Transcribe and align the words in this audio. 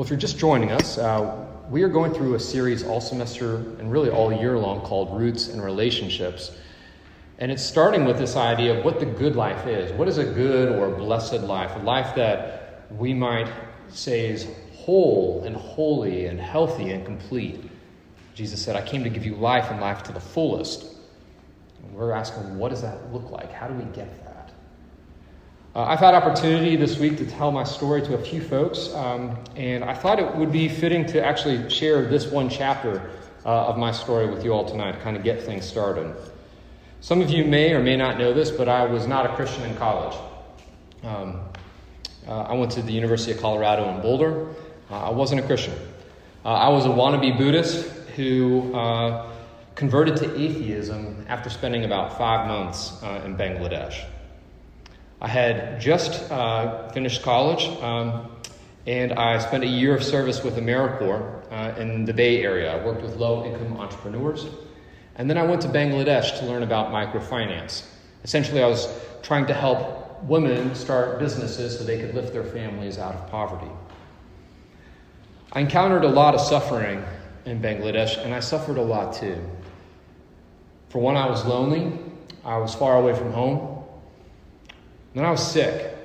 Well, 0.00 0.06
if 0.06 0.10
you're 0.10 0.18
just 0.18 0.38
joining 0.38 0.72
us, 0.72 0.96
uh, 0.96 1.44
we 1.68 1.82
are 1.82 1.88
going 1.90 2.14
through 2.14 2.34
a 2.34 2.40
series 2.40 2.84
all 2.84 3.02
semester 3.02 3.56
and 3.56 3.92
really 3.92 4.08
all 4.08 4.32
year 4.32 4.56
long 4.56 4.80
called 4.80 5.20
Roots 5.20 5.48
and 5.48 5.62
Relationships. 5.62 6.52
And 7.38 7.52
it's 7.52 7.62
starting 7.62 8.06
with 8.06 8.16
this 8.16 8.34
idea 8.34 8.78
of 8.78 8.82
what 8.82 8.98
the 8.98 9.04
good 9.04 9.36
life 9.36 9.66
is. 9.66 9.92
What 9.92 10.08
is 10.08 10.16
a 10.16 10.24
good 10.24 10.70
or 10.70 10.88
blessed 10.88 11.40
life? 11.40 11.76
A 11.76 11.80
life 11.80 12.14
that 12.14 12.86
we 12.96 13.12
might 13.12 13.52
say 13.90 14.30
is 14.30 14.46
whole 14.72 15.42
and 15.44 15.54
holy 15.54 16.24
and 16.24 16.40
healthy 16.40 16.92
and 16.92 17.04
complete. 17.04 17.70
Jesus 18.34 18.64
said, 18.64 18.76
I 18.76 18.80
came 18.80 19.04
to 19.04 19.10
give 19.10 19.26
you 19.26 19.34
life 19.36 19.70
and 19.70 19.82
life 19.82 20.02
to 20.04 20.12
the 20.12 20.20
fullest. 20.20 20.94
And 21.82 21.94
we're 21.94 22.12
asking, 22.12 22.56
what 22.56 22.70
does 22.70 22.80
that 22.80 23.12
look 23.12 23.30
like? 23.30 23.52
How 23.52 23.68
do 23.68 23.74
we 23.74 23.84
get 23.92 24.24
that? 24.24 24.29
Uh, 25.72 25.84
I've 25.84 26.00
had 26.00 26.14
opportunity 26.14 26.74
this 26.74 26.98
week 26.98 27.16
to 27.18 27.26
tell 27.26 27.52
my 27.52 27.62
story 27.62 28.02
to 28.02 28.14
a 28.14 28.18
few 28.18 28.40
folks, 28.40 28.92
um, 28.92 29.36
and 29.54 29.84
I 29.84 29.94
thought 29.94 30.18
it 30.18 30.34
would 30.34 30.50
be 30.50 30.68
fitting 30.68 31.06
to 31.06 31.24
actually 31.24 31.70
share 31.70 32.08
this 32.08 32.26
one 32.26 32.50
chapter 32.50 33.08
uh, 33.46 33.68
of 33.68 33.78
my 33.78 33.92
story 33.92 34.28
with 34.28 34.44
you 34.44 34.52
all 34.52 34.68
tonight 34.68 34.92
to 34.92 34.98
kind 34.98 35.16
of 35.16 35.22
get 35.22 35.40
things 35.40 35.64
started. 35.64 36.12
Some 37.00 37.20
of 37.20 37.30
you 37.30 37.44
may 37.44 37.72
or 37.72 37.80
may 37.80 37.96
not 37.96 38.18
know 38.18 38.34
this, 38.34 38.50
but 38.50 38.68
I 38.68 38.84
was 38.84 39.06
not 39.06 39.26
a 39.26 39.34
Christian 39.36 39.62
in 39.62 39.76
college. 39.76 40.16
Um, 41.04 41.40
uh, 42.26 42.40
I 42.42 42.54
went 42.54 42.72
to 42.72 42.82
the 42.82 42.92
University 42.92 43.30
of 43.30 43.38
Colorado 43.38 43.94
in 43.94 44.02
Boulder. 44.02 44.48
Uh, 44.90 45.04
I 45.04 45.10
wasn't 45.10 45.40
a 45.40 45.44
Christian. 45.46 45.74
Uh, 46.44 46.48
I 46.48 46.68
was 46.70 46.84
a 46.84 46.88
wannabe 46.88 47.38
Buddhist 47.38 47.88
who 48.16 48.74
uh, 48.74 49.30
converted 49.76 50.16
to 50.16 50.36
atheism 50.36 51.24
after 51.28 51.48
spending 51.48 51.84
about 51.84 52.18
five 52.18 52.48
months 52.48 53.00
in 53.24 53.36
Bangladesh. 53.36 54.04
I 55.20 55.28
had 55.28 55.80
just 55.80 56.30
uh, 56.30 56.88
finished 56.90 57.22
college, 57.22 57.64
um, 57.82 58.30
and 58.86 59.12
I 59.12 59.38
spent 59.38 59.64
a 59.64 59.66
year 59.66 59.94
of 59.94 60.02
service 60.02 60.42
with 60.42 60.56
AmeriCorps 60.56 61.52
uh, 61.52 61.80
in 61.80 62.04
the 62.04 62.14
Bay 62.14 62.42
Area. 62.42 62.74
I 62.74 62.84
worked 62.84 63.02
with 63.02 63.16
low 63.16 63.44
income 63.44 63.76
entrepreneurs. 63.76 64.46
And 65.16 65.28
then 65.28 65.36
I 65.36 65.42
went 65.42 65.60
to 65.62 65.68
Bangladesh 65.68 66.38
to 66.38 66.46
learn 66.46 66.62
about 66.62 66.90
microfinance. 66.90 67.84
Essentially, 68.24 68.62
I 68.62 68.66
was 68.66 68.88
trying 69.22 69.46
to 69.48 69.54
help 69.54 70.22
women 70.22 70.74
start 70.74 71.18
businesses 71.18 71.78
so 71.78 71.84
they 71.84 72.00
could 72.00 72.14
lift 72.14 72.32
their 72.32 72.44
families 72.44 72.98
out 72.98 73.14
of 73.14 73.30
poverty. 73.30 73.70
I 75.52 75.60
encountered 75.60 76.04
a 76.04 76.08
lot 76.08 76.34
of 76.34 76.40
suffering 76.40 77.04
in 77.44 77.60
Bangladesh, 77.60 78.24
and 78.24 78.32
I 78.32 78.40
suffered 78.40 78.78
a 78.78 78.82
lot 78.82 79.14
too. 79.14 79.36
For 80.88 81.00
one, 81.00 81.16
I 81.16 81.28
was 81.28 81.44
lonely, 81.44 81.98
I 82.44 82.56
was 82.56 82.74
far 82.74 82.96
away 82.96 83.14
from 83.14 83.32
home. 83.32 83.79
Then 85.14 85.24
I 85.24 85.30
was 85.30 85.46
sick. 85.46 85.96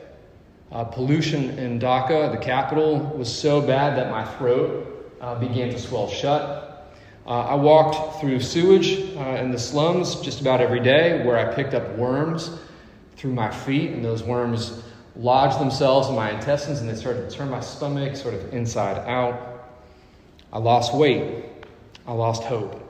Uh, 0.71 0.83
pollution 0.83 1.57
in 1.59 1.79
Dhaka, 1.79 2.31
the 2.31 2.37
capital, 2.37 2.99
was 2.99 3.33
so 3.33 3.61
bad 3.61 3.97
that 3.97 4.09
my 4.09 4.25
throat 4.37 5.13
uh, 5.21 5.35
began 5.39 5.69
to 5.69 5.79
swell 5.79 6.09
shut. 6.09 6.91
Uh, 7.27 7.29
I 7.29 7.55
walked 7.55 8.19
through 8.19 8.39
sewage 8.39 9.15
uh, 9.15 9.37
in 9.41 9.51
the 9.51 9.59
slums 9.59 10.21
just 10.21 10.41
about 10.41 10.61
every 10.61 10.79
day 10.79 11.25
where 11.25 11.37
I 11.37 11.53
picked 11.53 11.73
up 11.73 11.97
worms 11.97 12.51
through 13.15 13.33
my 13.33 13.51
feet, 13.51 13.91
and 13.91 14.03
those 14.03 14.23
worms 14.23 14.83
lodged 15.15 15.59
themselves 15.59 16.09
in 16.09 16.15
my 16.15 16.31
intestines 16.31 16.81
and 16.81 16.89
they 16.89 16.95
started 16.95 17.29
to 17.29 17.35
turn 17.35 17.49
my 17.49 17.61
stomach 17.61 18.15
sort 18.15 18.33
of 18.33 18.53
inside 18.53 18.97
out. 19.07 19.69
I 20.51 20.59
lost 20.59 20.93
weight. 20.93 21.45
I 22.05 22.13
lost 22.13 22.43
hope. 22.43 22.81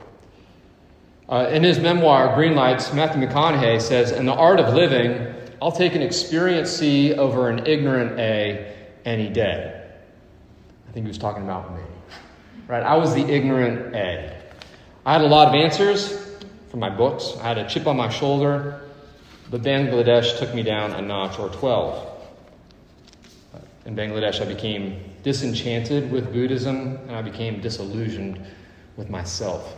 Uh, 1.28 1.48
in 1.50 1.62
his 1.62 1.78
memoir, 1.78 2.34
Green 2.34 2.54
Lights, 2.54 2.92
Matthew 2.92 3.26
McConaughey 3.26 3.80
says, 3.80 4.12
In 4.12 4.26
the 4.26 4.32
art 4.32 4.60
of 4.60 4.74
living, 4.74 5.34
I'll 5.60 5.72
take 5.72 5.94
an 5.94 6.02
experienced 6.02 6.78
C 6.78 7.14
over 7.14 7.48
an 7.48 7.66
ignorant 7.66 8.18
A 8.18 8.74
any 9.04 9.28
day. 9.28 9.82
I 10.88 10.92
think 10.92 11.06
he 11.06 11.08
was 11.08 11.18
talking 11.18 11.42
about 11.42 11.74
me. 11.74 11.82
Right? 12.68 12.82
I 12.82 12.96
was 12.96 13.14
the 13.14 13.24
ignorant 13.24 13.94
A. 13.94 14.42
I 15.04 15.12
had 15.12 15.22
a 15.22 15.26
lot 15.26 15.48
of 15.48 15.54
answers 15.54 16.36
from 16.70 16.80
my 16.80 16.90
books. 16.90 17.34
I 17.40 17.44
had 17.44 17.58
a 17.58 17.68
chip 17.68 17.86
on 17.86 17.96
my 17.96 18.08
shoulder, 18.08 18.80
but 19.50 19.62
Bangladesh 19.62 20.38
took 20.38 20.54
me 20.54 20.62
down 20.62 20.92
a 20.92 21.00
notch 21.00 21.38
or 21.38 21.48
12. 21.48 22.12
In 23.86 23.94
Bangladesh, 23.94 24.42
I 24.42 24.46
became 24.46 25.00
disenchanted 25.22 26.10
with 26.10 26.32
Buddhism 26.32 26.96
and 27.06 27.12
I 27.12 27.22
became 27.22 27.60
disillusioned 27.60 28.44
with 28.96 29.08
myself. 29.08 29.76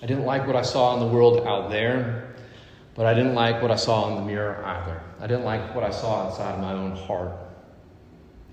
I 0.00 0.06
didn't 0.06 0.24
like 0.24 0.46
what 0.46 0.54
I 0.54 0.62
saw 0.62 0.94
in 0.94 1.00
the 1.00 1.12
world 1.12 1.44
out 1.46 1.70
there, 1.70 2.27
but 2.98 3.06
I 3.06 3.14
didn't 3.14 3.36
like 3.36 3.62
what 3.62 3.70
I 3.70 3.76
saw 3.76 4.08
in 4.08 4.16
the 4.16 4.22
mirror 4.22 4.60
either. 4.64 5.00
I 5.20 5.28
didn't 5.28 5.44
like 5.44 5.72
what 5.72 5.84
I 5.84 5.90
saw 5.90 6.28
inside 6.28 6.54
of 6.54 6.60
my 6.60 6.72
own 6.72 6.96
heart. 6.96 7.30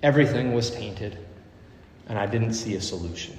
Everything 0.04 0.54
was 0.54 0.70
tainted, 0.70 1.18
and 2.06 2.16
I 2.16 2.26
didn't 2.26 2.52
see 2.54 2.76
a 2.76 2.80
solution. 2.80 3.36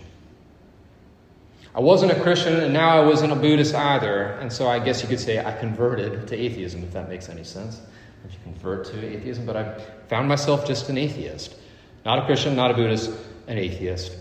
I 1.73 1.79
wasn't 1.79 2.11
a 2.11 2.21
Christian, 2.21 2.59
and 2.59 2.73
now 2.73 3.01
I 3.01 3.05
wasn't 3.05 3.31
a 3.31 3.37
Buddhist 3.37 3.73
either, 3.73 4.37
and 4.41 4.51
so 4.51 4.67
I 4.67 4.79
guess 4.79 5.01
you 5.01 5.07
could 5.07 5.21
say 5.21 5.39
I 5.39 5.57
converted 5.57 6.27
to 6.27 6.35
atheism, 6.35 6.83
if 6.83 6.91
that 6.91 7.07
makes 7.07 7.29
any 7.29 7.45
sense. 7.45 7.79
If 8.25 8.33
you 8.33 8.39
convert 8.43 8.83
to 8.87 9.01
atheism, 9.01 9.45
but 9.45 9.55
I 9.55 9.79
found 10.09 10.27
myself 10.27 10.67
just 10.67 10.89
an 10.89 10.97
atheist. 10.97 11.55
Not 12.03 12.19
a 12.19 12.25
Christian, 12.25 12.53
not 12.53 12.69
a 12.69 12.73
Buddhist, 12.73 13.11
an 13.47 13.57
atheist. 13.57 14.11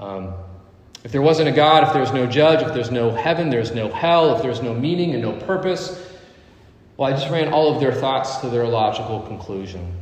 Um, 0.00 0.34
if 1.02 1.12
there 1.12 1.22
wasn't 1.22 1.48
a 1.48 1.52
God, 1.52 1.84
if 1.84 1.92
there's 1.92 2.12
no 2.12 2.26
judge, 2.26 2.62
if 2.62 2.74
there's 2.74 2.90
no 2.90 3.10
heaven, 3.10 3.48
there's 3.48 3.72
no 3.74 3.88
hell, 3.90 4.36
if 4.36 4.42
there's 4.42 4.60
no 4.60 4.74
meaning 4.74 5.14
and 5.14 5.22
no 5.22 5.32
purpose, 5.32 6.06
well, 6.96 7.08
I 7.08 7.12
just 7.12 7.30
ran 7.30 7.52
all 7.52 7.74
of 7.74 7.80
their 7.80 7.92
thoughts 7.92 8.38
to 8.38 8.50
their 8.50 8.66
logical 8.66 9.20
conclusion. 9.20 9.94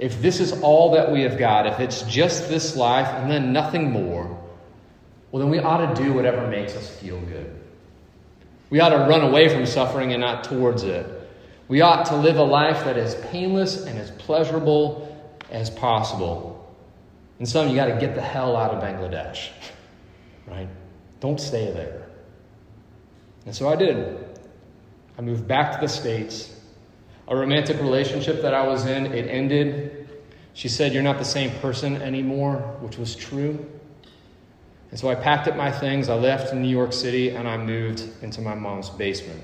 If 0.00 0.20
this 0.20 0.40
is 0.40 0.60
all 0.62 0.92
that 0.92 1.12
we 1.12 1.22
have 1.22 1.38
got, 1.38 1.66
if 1.66 1.78
it's 1.78 2.02
just 2.02 2.48
this 2.48 2.74
life 2.74 3.06
and 3.06 3.30
then 3.30 3.52
nothing 3.52 3.92
more, 3.92 4.26
well, 5.30 5.40
then 5.40 5.50
we 5.50 5.60
ought 5.60 5.94
to 5.94 6.02
do 6.02 6.12
whatever 6.12 6.46
makes 6.48 6.74
us 6.74 6.90
feel 6.96 7.20
good. 7.20 7.58
We 8.68 8.80
ought 8.80 8.88
to 8.88 8.98
run 8.98 9.20
away 9.20 9.48
from 9.48 9.64
suffering 9.66 10.12
and 10.12 10.20
not 10.20 10.44
towards 10.44 10.82
it. 10.82 11.06
We 11.68 11.80
ought 11.82 12.06
to 12.06 12.16
live 12.16 12.36
a 12.36 12.42
life 12.42 12.84
that 12.84 12.96
is 12.96 13.14
painless 13.26 13.86
and 13.86 13.98
as 13.98 14.10
pleasurable 14.10 15.08
as 15.50 15.70
possible. 15.70 16.74
And 17.38 17.48
some, 17.48 17.68
you 17.68 17.76
got 17.76 17.86
to 17.86 18.00
get 18.00 18.14
the 18.14 18.22
hell 18.22 18.56
out 18.56 18.72
of 18.72 18.82
Bangladesh 18.82 19.50
right? 20.46 20.68
Don't 21.20 21.40
stay 21.40 21.70
there. 21.72 22.08
And 23.46 23.54
so 23.54 23.68
I 23.68 23.76
did. 23.76 24.26
I 25.18 25.22
moved 25.22 25.46
back 25.46 25.72
to 25.72 25.80
the 25.80 25.88
States. 25.88 26.60
A 27.28 27.36
romantic 27.36 27.80
relationship 27.80 28.42
that 28.42 28.54
I 28.54 28.66
was 28.66 28.86
in, 28.86 29.06
it 29.06 29.28
ended. 29.28 30.08
She 30.54 30.68
said, 30.68 30.92
You're 30.92 31.02
not 31.02 31.18
the 31.18 31.24
same 31.24 31.50
person 31.60 32.00
anymore, 32.02 32.56
which 32.80 32.98
was 32.98 33.14
true. 33.14 33.64
And 34.90 34.98
so 34.98 35.08
I 35.08 35.14
packed 35.14 35.48
up 35.48 35.56
my 35.56 35.70
things, 35.70 36.08
I 36.08 36.14
left 36.14 36.52
New 36.54 36.68
York 36.68 36.92
City, 36.92 37.30
and 37.30 37.48
I 37.48 37.56
moved 37.56 38.06
into 38.22 38.42
my 38.42 38.54
mom's 38.54 38.90
basement. 38.90 39.42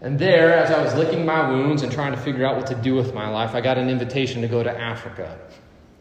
And 0.00 0.18
there, 0.18 0.56
as 0.56 0.70
I 0.70 0.82
was 0.82 0.94
licking 0.94 1.26
my 1.26 1.50
wounds 1.50 1.82
and 1.82 1.92
trying 1.92 2.12
to 2.12 2.18
figure 2.18 2.46
out 2.46 2.56
what 2.56 2.66
to 2.68 2.74
do 2.74 2.94
with 2.94 3.12
my 3.12 3.28
life, 3.28 3.54
I 3.54 3.60
got 3.60 3.76
an 3.76 3.90
invitation 3.90 4.40
to 4.42 4.48
go 4.48 4.62
to 4.62 4.70
Africa, 4.70 5.38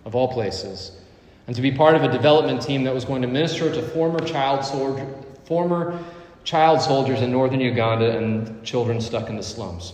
of 0.05 0.15
all 0.15 0.31
places 0.31 1.01
and 1.47 1.55
to 1.55 1.61
be 1.61 1.71
part 1.71 1.95
of 1.95 2.03
a 2.03 2.11
development 2.11 2.61
team 2.61 2.83
that 2.83 2.93
was 2.93 3.05
going 3.05 3.21
to 3.21 3.27
minister 3.27 3.73
to 3.73 3.81
former 3.81 4.19
child, 4.19 4.65
soldier, 4.65 5.07
former 5.45 6.03
child 6.43 6.81
soldiers 6.81 7.21
in 7.21 7.31
northern 7.31 7.59
Uganda 7.59 8.17
and 8.17 8.63
children 8.63 9.01
stuck 9.01 9.29
in 9.29 9.35
the 9.35 9.43
slums. 9.43 9.93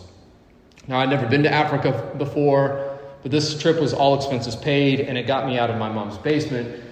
Now, 0.88 1.00
I'd 1.00 1.10
never 1.10 1.28
been 1.28 1.44
to 1.44 1.52
Africa 1.52 2.12
before, 2.18 3.00
but 3.22 3.32
this 3.32 3.60
trip 3.60 3.80
was 3.80 3.94
all 3.94 4.16
expenses 4.16 4.56
paid, 4.56 5.02
and 5.02 5.18
it 5.18 5.28
got 5.28 5.46
me 5.46 5.58
out 5.58 5.70
of 5.70 5.78
my 5.78 5.92
mom's 5.92 6.18
basement. 6.18 6.84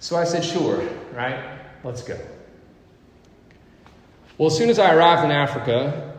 So 0.00 0.16
I 0.16 0.24
said, 0.24 0.44
sure, 0.44 0.82
right? 1.12 1.58
Let's 1.82 2.02
go. 2.02 2.18
Well, 4.38 4.48
as 4.48 4.56
soon 4.56 4.70
as 4.70 4.78
I 4.78 4.94
arrived 4.94 5.24
in 5.24 5.30
Africa, 5.30 6.18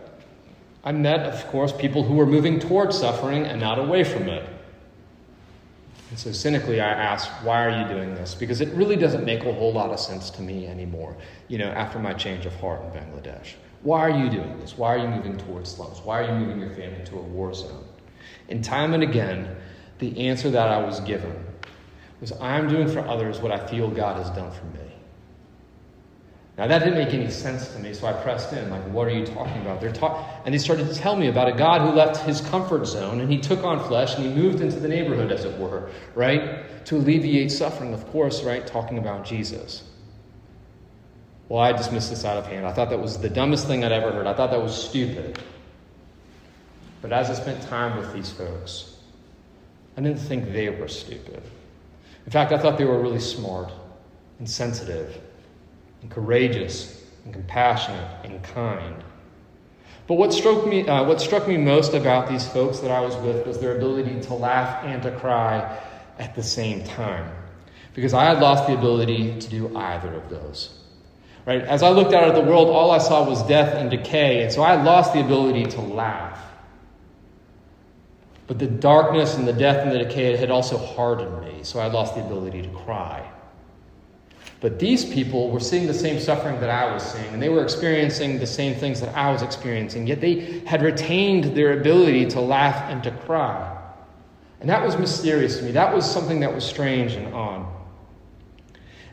I 0.83 0.91
met, 0.91 1.21
of 1.21 1.45
course, 1.47 1.73
people 1.73 2.03
who 2.03 2.13
were 2.13 2.25
moving 2.25 2.59
towards 2.59 2.97
suffering 2.97 3.45
and 3.45 3.59
not 3.59 3.79
away 3.79 4.03
from 4.03 4.29
it. 4.29 4.47
And 6.15 6.19
so 6.21 6.31
cynically, 6.31 6.79
I 6.79 6.87
ask, 6.87 7.29
why 7.43 7.65
are 7.65 7.81
you 7.81 7.93
doing 7.93 8.15
this? 8.15 8.35
Because 8.35 8.61
it 8.61 8.69
really 8.69 8.95
doesn't 8.95 9.25
make 9.25 9.43
a 9.43 9.51
whole 9.51 9.73
lot 9.73 9.89
of 9.89 9.99
sense 9.99 10.29
to 10.29 10.41
me 10.41 10.65
anymore, 10.65 11.17
you 11.49 11.57
know, 11.57 11.67
after 11.67 11.99
my 11.99 12.13
change 12.13 12.45
of 12.45 12.55
heart 12.55 12.81
in 12.85 13.01
Bangladesh. 13.01 13.55
Why 13.81 13.99
are 13.99 14.17
you 14.17 14.29
doing 14.29 14.57
this? 14.57 14.77
Why 14.77 14.95
are 14.95 14.97
you 14.97 15.09
moving 15.09 15.35
towards 15.35 15.71
slums? 15.71 15.99
Why 15.99 16.21
are 16.21 16.27
you 16.31 16.39
moving 16.39 16.61
your 16.61 16.69
family 16.69 17.03
to 17.03 17.17
a 17.17 17.21
war 17.21 17.53
zone? 17.53 17.83
And 18.47 18.63
time 18.63 18.93
and 18.93 19.03
again, 19.03 19.57
the 19.99 20.29
answer 20.29 20.49
that 20.51 20.69
I 20.69 20.77
was 20.77 21.01
given 21.01 21.35
was, 22.21 22.31
I'm 22.39 22.69
doing 22.69 22.87
for 22.87 23.05
others 23.05 23.39
what 23.39 23.51
I 23.51 23.67
feel 23.67 23.89
God 23.89 24.15
has 24.15 24.29
done 24.29 24.53
for 24.53 24.63
me. 24.67 24.94
Now, 26.57 26.67
that 26.67 26.79
didn't 26.79 26.97
make 26.97 27.13
any 27.13 27.29
sense 27.29 27.67
to 27.73 27.79
me, 27.79 27.93
so 27.93 28.07
I 28.07 28.13
pressed 28.13 28.53
in, 28.53 28.69
like, 28.69 28.83
what 28.83 29.07
are 29.07 29.11
you 29.11 29.25
talking 29.25 29.61
about? 29.61 29.81
They're 29.81 29.91
talk- 29.91 30.25
and 30.45 30.53
they 30.53 30.57
started 30.57 30.87
to 30.87 30.95
tell 30.95 31.17
me 31.17 31.27
about 31.27 31.49
a 31.49 31.51
God 31.51 31.81
who 31.81 31.89
left 31.89 32.25
his 32.25 32.39
comfort 32.39 32.85
zone 32.85 33.19
and 33.19 33.29
he 33.29 33.37
took 33.37 33.65
on 33.65 33.83
flesh 33.85 34.15
and 34.15 34.25
he 34.25 34.31
moved 34.31 34.61
into 34.61 34.79
the 34.79 34.87
neighborhood, 34.87 35.33
as 35.33 35.43
it 35.43 35.57
were, 35.59 35.89
right? 36.13 36.85
To 36.85 36.95
alleviate 36.95 37.51
suffering, 37.51 37.93
of 37.93 38.07
course, 38.09 38.41
right? 38.41 38.65
Talking 38.65 38.97
about 38.97 39.25
Jesus. 39.25 39.83
Well, 41.49 41.61
I 41.61 41.73
dismissed 41.73 42.09
this 42.09 42.23
out 42.23 42.37
of 42.37 42.47
hand. 42.47 42.65
I 42.65 42.71
thought 42.71 42.89
that 42.89 43.01
was 43.01 43.17
the 43.17 43.29
dumbest 43.29 43.67
thing 43.67 43.83
I'd 43.83 43.91
ever 43.91 44.11
heard. 44.11 44.25
I 44.25 44.33
thought 44.33 44.51
that 44.51 44.61
was 44.61 44.73
stupid. 44.73 45.37
But 47.01 47.11
as 47.11 47.29
I 47.29 47.33
spent 47.33 47.61
time 47.63 47.97
with 47.97 48.13
these 48.13 48.31
folks, 48.31 48.95
I 49.97 50.01
didn't 50.01 50.19
think 50.19 50.53
they 50.53 50.69
were 50.69 50.87
stupid. 50.87 51.43
In 52.25 52.31
fact, 52.31 52.53
I 52.53 52.57
thought 52.57 52.77
they 52.77 52.85
were 52.85 52.99
really 52.99 53.19
smart 53.19 53.71
and 54.39 54.49
sensitive 54.49 55.19
and 56.05 56.13
courageous 56.13 57.03
and 57.23 57.33
compassionate 57.33 58.07
and 58.23 58.43
kind. 58.43 59.03
But 60.07 60.15
what 60.15 60.31
struck 60.31 60.67
me, 60.67 60.87
uh, 60.87 61.03
what 61.03 61.19
struck 61.19 61.47
me 61.47 61.57
most 61.57 61.95
about 61.95 62.29
these 62.29 62.47
folks 62.47 62.79
that 62.81 62.91
I 62.91 62.99
was 62.99 63.15
with 63.17 63.47
was 63.47 63.57
their 63.59 63.75
ability 63.75 64.21
to 64.21 64.35
laugh 64.35 64.83
and 64.83 65.01
to 65.01 65.11
cry 65.17 65.79
at 66.19 66.35
the 66.35 66.43
same 66.43 66.83
time. 66.83 67.31
Because 67.95 68.13
I 68.13 68.25
had 68.25 68.39
lost 68.39 68.67
the 68.67 68.75
ability 68.77 69.39
to 69.39 69.49
do 69.49 69.75
either 69.75 70.13
of 70.13 70.29
those. 70.29 70.77
Right? 71.47 71.61
As 71.61 71.81
I 71.81 71.89
looked 71.89 72.13
out 72.13 72.27
at 72.27 72.35
the 72.35 72.41
world, 72.41 72.69
all 72.69 72.91
I 72.91 72.99
saw 72.99 73.27
was 73.27 73.41
death 73.47 73.73
and 73.73 73.89
decay, 73.89 74.43
and 74.43 74.51
so 74.51 74.61
I 74.61 74.81
lost 74.81 75.13
the 75.13 75.21
ability 75.21 75.65
to 75.71 75.81
laugh. 75.81 76.39
But 78.45 78.59
the 78.59 78.67
darkness 78.67 79.35
and 79.35 79.47
the 79.47 79.53
death 79.53 79.77
and 79.77 79.91
the 79.91 79.99
decay 79.99 80.37
had 80.37 80.51
also 80.51 80.77
hardened 80.77 81.41
me, 81.41 81.63
so 81.63 81.79
I 81.79 81.87
lost 81.87 82.13
the 82.13 82.23
ability 82.23 82.61
to 82.61 82.69
cry. 82.69 83.31
But 84.65 84.79
these 84.79 85.05
people 85.05 85.51
were 85.51 85.59
seeing 85.59 85.85
the 85.85 85.93
same 85.93 86.19
suffering 86.19 86.59
that 86.59 86.71
I 86.71 86.91
was 86.91 87.03
seeing, 87.03 87.31
and 87.31 87.39
they 87.39 87.49
were 87.49 87.61
experiencing 87.61 88.39
the 88.39 88.47
same 88.47 88.73
things 88.73 88.99
that 88.99 89.15
I 89.15 89.31
was 89.31 89.43
experiencing, 89.43 90.07
yet 90.07 90.21
they 90.21 90.63
had 90.65 90.81
retained 90.81 91.55
their 91.55 91.79
ability 91.79 92.25
to 92.29 92.41
laugh 92.41 92.89
and 92.89 93.03
to 93.03 93.11
cry. 93.11 93.79
And 94.59 94.67
that 94.71 94.83
was 94.83 94.97
mysterious 94.97 95.59
to 95.59 95.65
me. 95.65 95.71
That 95.73 95.93
was 95.93 96.11
something 96.11 96.39
that 96.39 96.51
was 96.51 96.63
strange 96.63 97.13
and 97.13 97.31
odd. 97.31 97.67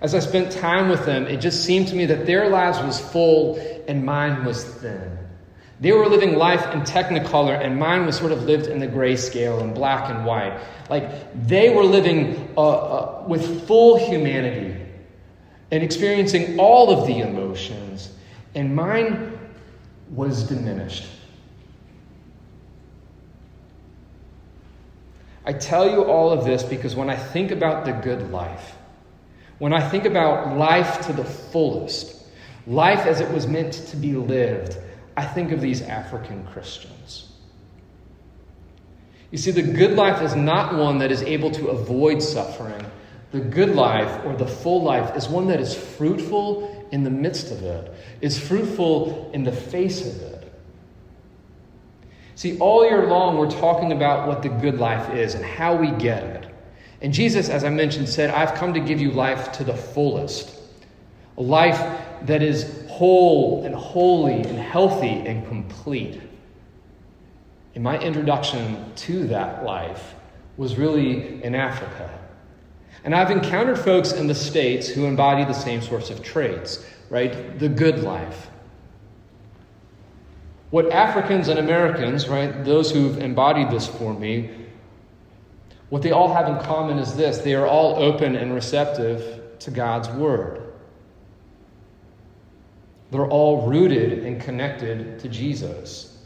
As 0.00 0.14
I 0.14 0.20
spent 0.20 0.52
time 0.52 0.88
with 0.88 1.04
them, 1.04 1.26
it 1.26 1.36
just 1.36 1.62
seemed 1.62 1.88
to 1.88 1.96
me 1.96 2.06
that 2.06 2.24
their 2.24 2.48
lives 2.48 2.78
was 2.78 2.98
full 2.98 3.58
and 3.86 4.06
mine 4.06 4.46
was 4.46 4.64
thin. 4.64 5.18
They 5.80 5.92
were 5.92 6.06
living 6.06 6.38
life 6.38 6.64
in 6.72 6.80
technicolor, 6.80 7.62
and 7.62 7.78
mine 7.78 8.06
was 8.06 8.16
sort 8.16 8.32
of 8.32 8.44
lived 8.44 8.68
in 8.68 8.78
the 8.78 8.88
grayscale 8.88 9.60
and 9.60 9.74
black 9.74 10.08
and 10.08 10.24
white. 10.24 10.58
Like 10.88 11.46
they 11.46 11.74
were 11.74 11.84
living 11.84 12.54
uh, 12.56 12.70
uh, 12.70 13.24
with 13.28 13.66
full 13.66 13.98
humanity 13.98 14.78
and 15.72 15.82
experiencing 15.82 16.60
all 16.60 16.90
of 16.90 17.06
the 17.06 17.20
emotions, 17.20 18.12
and 18.54 18.76
mine 18.76 19.38
was 20.10 20.44
diminished. 20.44 21.06
I 25.46 25.54
tell 25.54 25.90
you 25.90 26.04
all 26.04 26.30
of 26.30 26.44
this 26.44 26.62
because 26.62 26.94
when 26.94 27.08
I 27.08 27.16
think 27.16 27.50
about 27.50 27.86
the 27.86 27.92
good 27.92 28.30
life, 28.30 28.76
when 29.58 29.72
I 29.72 29.88
think 29.88 30.04
about 30.04 30.56
life 30.58 31.06
to 31.06 31.12
the 31.14 31.24
fullest, 31.24 32.22
life 32.66 33.06
as 33.06 33.20
it 33.20 33.30
was 33.32 33.46
meant 33.46 33.72
to 33.72 33.96
be 33.96 34.12
lived, 34.12 34.76
I 35.16 35.24
think 35.24 35.52
of 35.52 35.62
these 35.62 35.80
African 35.80 36.44
Christians. 36.48 37.32
You 39.30 39.38
see, 39.38 39.50
the 39.50 39.62
good 39.62 39.96
life 39.96 40.20
is 40.20 40.36
not 40.36 40.74
one 40.74 40.98
that 40.98 41.10
is 41.10 41.22
able 41.22 41.50
to 41.52 41.68
avoid 41.68 42.22
suffering. 42.22 42.84
The 43.32 43.40
good 43.40 43.74
life, 43.74 44.24
or 44.24 44.36
the 44.36 44.46
full 44.46 44.82
life, 44.82 45.16
is 45.16 45.28
one 45.28 45.48
that 45.48 45.58
is 45.58 45.74
fruitful 45.74 46.86
in 46.92 47.02
the 47.02 47.10
midst 47.10 47.50
of 47.50 47.62
it, 47.62 47.92
is 48.20 48.38
fruitful 48.38 49.30
in 49.32 49.42
the 49.42 49.52
face 49.52 50.06
of 50.06 50.20
it. 50.20 50.32
See, 52.34 52.58
all 52.58 52.84
year 52.84 53.06
long, 53.06 53.38
we're 53.38 53.50
talking 53.50 53.92
about 53.92 54.28
what 54.28 54.42
the 54.42 54.48
good 54.48 54.78
life 54.78 55.14
is 55.14 55.34
and 55.34 55.44
how 55.44 55.74
we 55.74 55.90
get 55.92 56.22
it. 56.22 56.46
And 57.00 57.12
Jesus, 57.12 57.48
as 57.48 57.64
I 57.64 57.68
mentioned, 57.68 58.08
said, 58.08 58.30
I've 58.30 58.54
come 58.54 58.74
to 58.74 58.80
give 58.80 59.00
you 59.00 59.10
life 59.10 59.50
to 59.52 59.64
the 59.64 59.74
fullest. 59.74 60.58
A 61.38 61.42
life 61.42 61.80
that 62.22 62.42
is 62.42 62.86
whole 62.88 63.64
and 63.64 63.74
holy 63.74 64.42
and 64.42 64.58
healthy 64.58 65.08
and 65.08 65.46
complete. 65.48 66.20
And 67.74 67.82
my 67.82 67.98
introduction 67.98 68.92
to 68.94 69.26
that 69.28 69.64
life 69.64 70.14
was 70.56 70.76
really 70.76 71.42
in 71.42 71.54
Africa. 71.54 72.10
And 73.04 73.14
I've 73.14 73.30
encountered 73.30 73.78
folks 73.78 74.12
in 74.12 74.26
the 74.26 74.34
States 74.34 74.88
who 74.88 75.06
embody 75.06 75.44
the 75.44 75.52
same 75.52 75.82
sorts 75.82 76.10
of 76.10 76.22
traits, 76.22 76.84
right? 77.10 77.58
The 77.58 77.68
good 77.68 78.02
life. 78.02 78.48
What 80.70 80.90
Africans 80.90 81.48
and 81.48 81.58
Americans, 81.58 82.28
right, 82.28 82.64
those 82.64 82.90
who've 82.90 83.18
embodied 83.18 83.70
this 83.70 83.86
for 83.86 84.14
me, 84.14 84.50
what 85.90 86.00
they 86.00 86.12
all 86.12 86.32
have 86.32 86.48
in 86.48 86.58
common 86.64 86.98
is 86.98 87.14
this 87.14 87.38
they 87.38 87.54
are 87.54 87.66
all 87.66 87.96
open 87.96 88.36
and 88.36 88.54
receptive 88.54 89.58
to 89.58 89.70
God's 89.70 90.08
Word. 90.08 90.72
They're 93.10 93.28
all 93.28 93.66
rooted 93.66 94.24
and 94.24 94.40
connected 94.40 95.18
to 95.18 95.28
Jesus. 95.28 96.16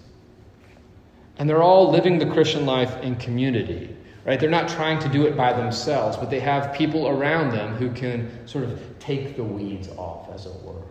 And 1.39 1.51
they're 1.51 1.65
all 1.65 1.91
living 1.91 2.19
the 2.21 2.31
Christian 2.31 2.65
life 2.65 3.03
in 3.03 3.17
community, 3.17 3.96
right? 4.27 4.39
They're 4.39 4.51
not 4.51 4.69
trying 4.69 4.99
to 5.01 5.09
do 5.09 5.27
it 5.27 5.37
by 5.37 5.53
themselves, 5.53 6.17
but 6.17 6.29
they 6.29 6.41
have 6.41 6.75
people 6.75 7.09
around 7.09 7.53
them 7.53 7.75
who 7.75 7.91
can 7.91 8.47
sort 8.47 8.65
of 8.65 8.81
take 8.99 9.37
the 9.37 9.45
weeds 9.45 9.89
off, 9.97 10.29
as 10.35 10.47
it 10.47 10.55
were. 10.63 10.83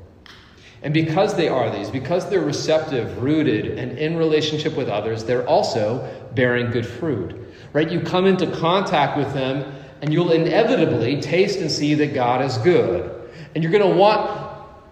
And 0.81 0.93
because 0.93 1.35
they 1.35 1.47
are 1.47 1.69
these, 1.75 1.89
because 1.89 2.29
they're 2.29 2.41
receptive, 2.41 3.21
rooted, 3.21 3.77
and 3.77 3.97
in 3.97 4.17
relationship 4.17 4.75
with 4.75 4.87
others, 4.87 5.23
they're 5.23 5.47
also 5.47 6.07
bearing 6.33 6.71
good 6.71 6.85
fruit 6.85 7.45
right? 7.75 7.91
You 7.91 7.99
come 7.99 8.25
into 8.25 8.47
contact 8.47 9.17
with 9.17 9.33
them, 9.33 9.69
and 10.01 10.13
you'll 10.13 10.31
inevitably 10.31 11.19
taste 11.19 11.59
and 11.59 11.69
see 11.69 11.93
that 11.95 12.13
God 12.13 12.41
is 12.41 12.57
good. 12.59 13.29
And 13.53 13.61
you're 13.61 13.71
going 13.71 13.91
to 13.91 13.99
want 13.99 14.31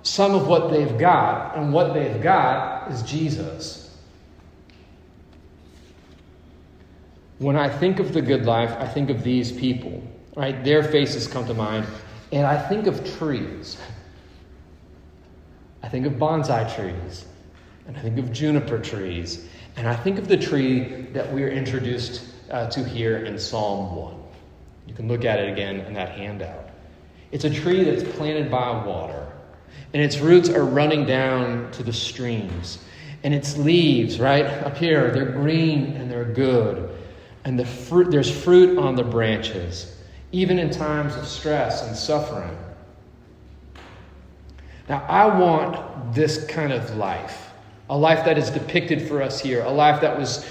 some 0.03 0.35
of 0.35 0.47
what 0.47 0.69
they've 0.69 0.97
got, 0.97 1.55
and 1.55 1.71
what 1.71 1.93
they've 1.93 2.21
got 2.21 2.91
is 2.91 3.01
Jesus. 3.03 3.82
When 7.43 7.57
I 7.57 7.67
think 7.67 7.99
of 7.99 8.13
the 8.13 8.21
good 8.21 8.45
life, 8.45 8.71
I 8.79 8.87
think 8.87 9.09
of 9.09 9.21
these 9.21 9.51
people, 9.51 10.01
right? 10.33 10.63
Their 10.63 10.81
faces 10.81 11.27
come 11.27 11.45
to 11.47 11.53
mind, 11.53 11.85
and 12.31 12.47
I 12.47 12.57
think 12.57 12.87
of 12.87 13.03
trees. 13.17 13.77
I 15.83 15.89
think 15.89 16.05
of 16.05 16.13
bonsai 16.13 16.73
trees, 16.73 17.25
and 17.85 17.97
I 17.97 17.99
think 17.99 18.17
of 18.17 18.31
juniper 18.31 18.79
trees, 18.79 19.45
and 19.75 19.89
I 19.89 19.93
think 19.93 20.19
of 20.19 20.29
the 20.29 20.37
tree 20.37 21.07
that 21.11 21.33
we're 21.33 21.49
introduced 21.49 22.23
uh, 22.49 22.69
to 22.69 22.81
here 22.81 23.25
in 23.25 23.37
Psalm 23.37 23.93
1. 23.93 24.15
You 24.87 24.93
can 24.93 25.09
look 25.09 25.25
at 25.25 25.39
it 25.39 25.51
again 25.51 25.81
in 25.81 25.93
that 25.95 26.11
handout. 26.17 26.69
It's 27.33 27.43
a 27.43 27.49
tree 27.49 27.83
that's 27.83 28.09
planted 28.15 28.49
by 28.49 28.85
water, 28.85 29.27
and 29.93 30.01
its 30.01 30.19
roots 30.19 30.47
are 30.47 30.63
running 30.63 31.05
down 31.05 31.71
to 31.73 31.83
the 31.83 31.91
streams. 31.91 32.79
And 33.23 33.33
its 33.33 33.57
leaves, 33.57 34.17
right 34.17 34.45
up 34.45 34.77
here, 34.77 35.11
they're 35.11 35.25
green 35.25 35.97
and 35.97 36.09
they're 36.09 36.23
good. 36.23 37.02
And 37.45 37.59
the 37.59 37.65
fruit, 37.65 38.11
there's 38.11 38.31
fruit 38.31 38.77
on 38.77 38.95
the 38.95 39.03
branches, 39.03 39.97
even 40.31 40.59
in 40.59 40.69
times 40.69 41.15
of 41.15 41.27
stress 41.27 41.85
and 41.87 41.95
suffering. 41.95 42.57
Now, 44.87 45.05
I 45.07 45.37
want 45.37 46.13
this 46.13 46.45
kind 46.47 46.71
of 46.71 46.95
life 46.95 47.53
a 47.89 47.97
life 47.97 48.25
that 48.25 48.37
is 48.37 48.49
depicted 48.49 49.07
for 49.07 49.21
us 49.21 49.39
here, 49.39 49.61
a 49.63 49.69
life 49.69 50.01
that 50.01 50.17
was 50.17 50.45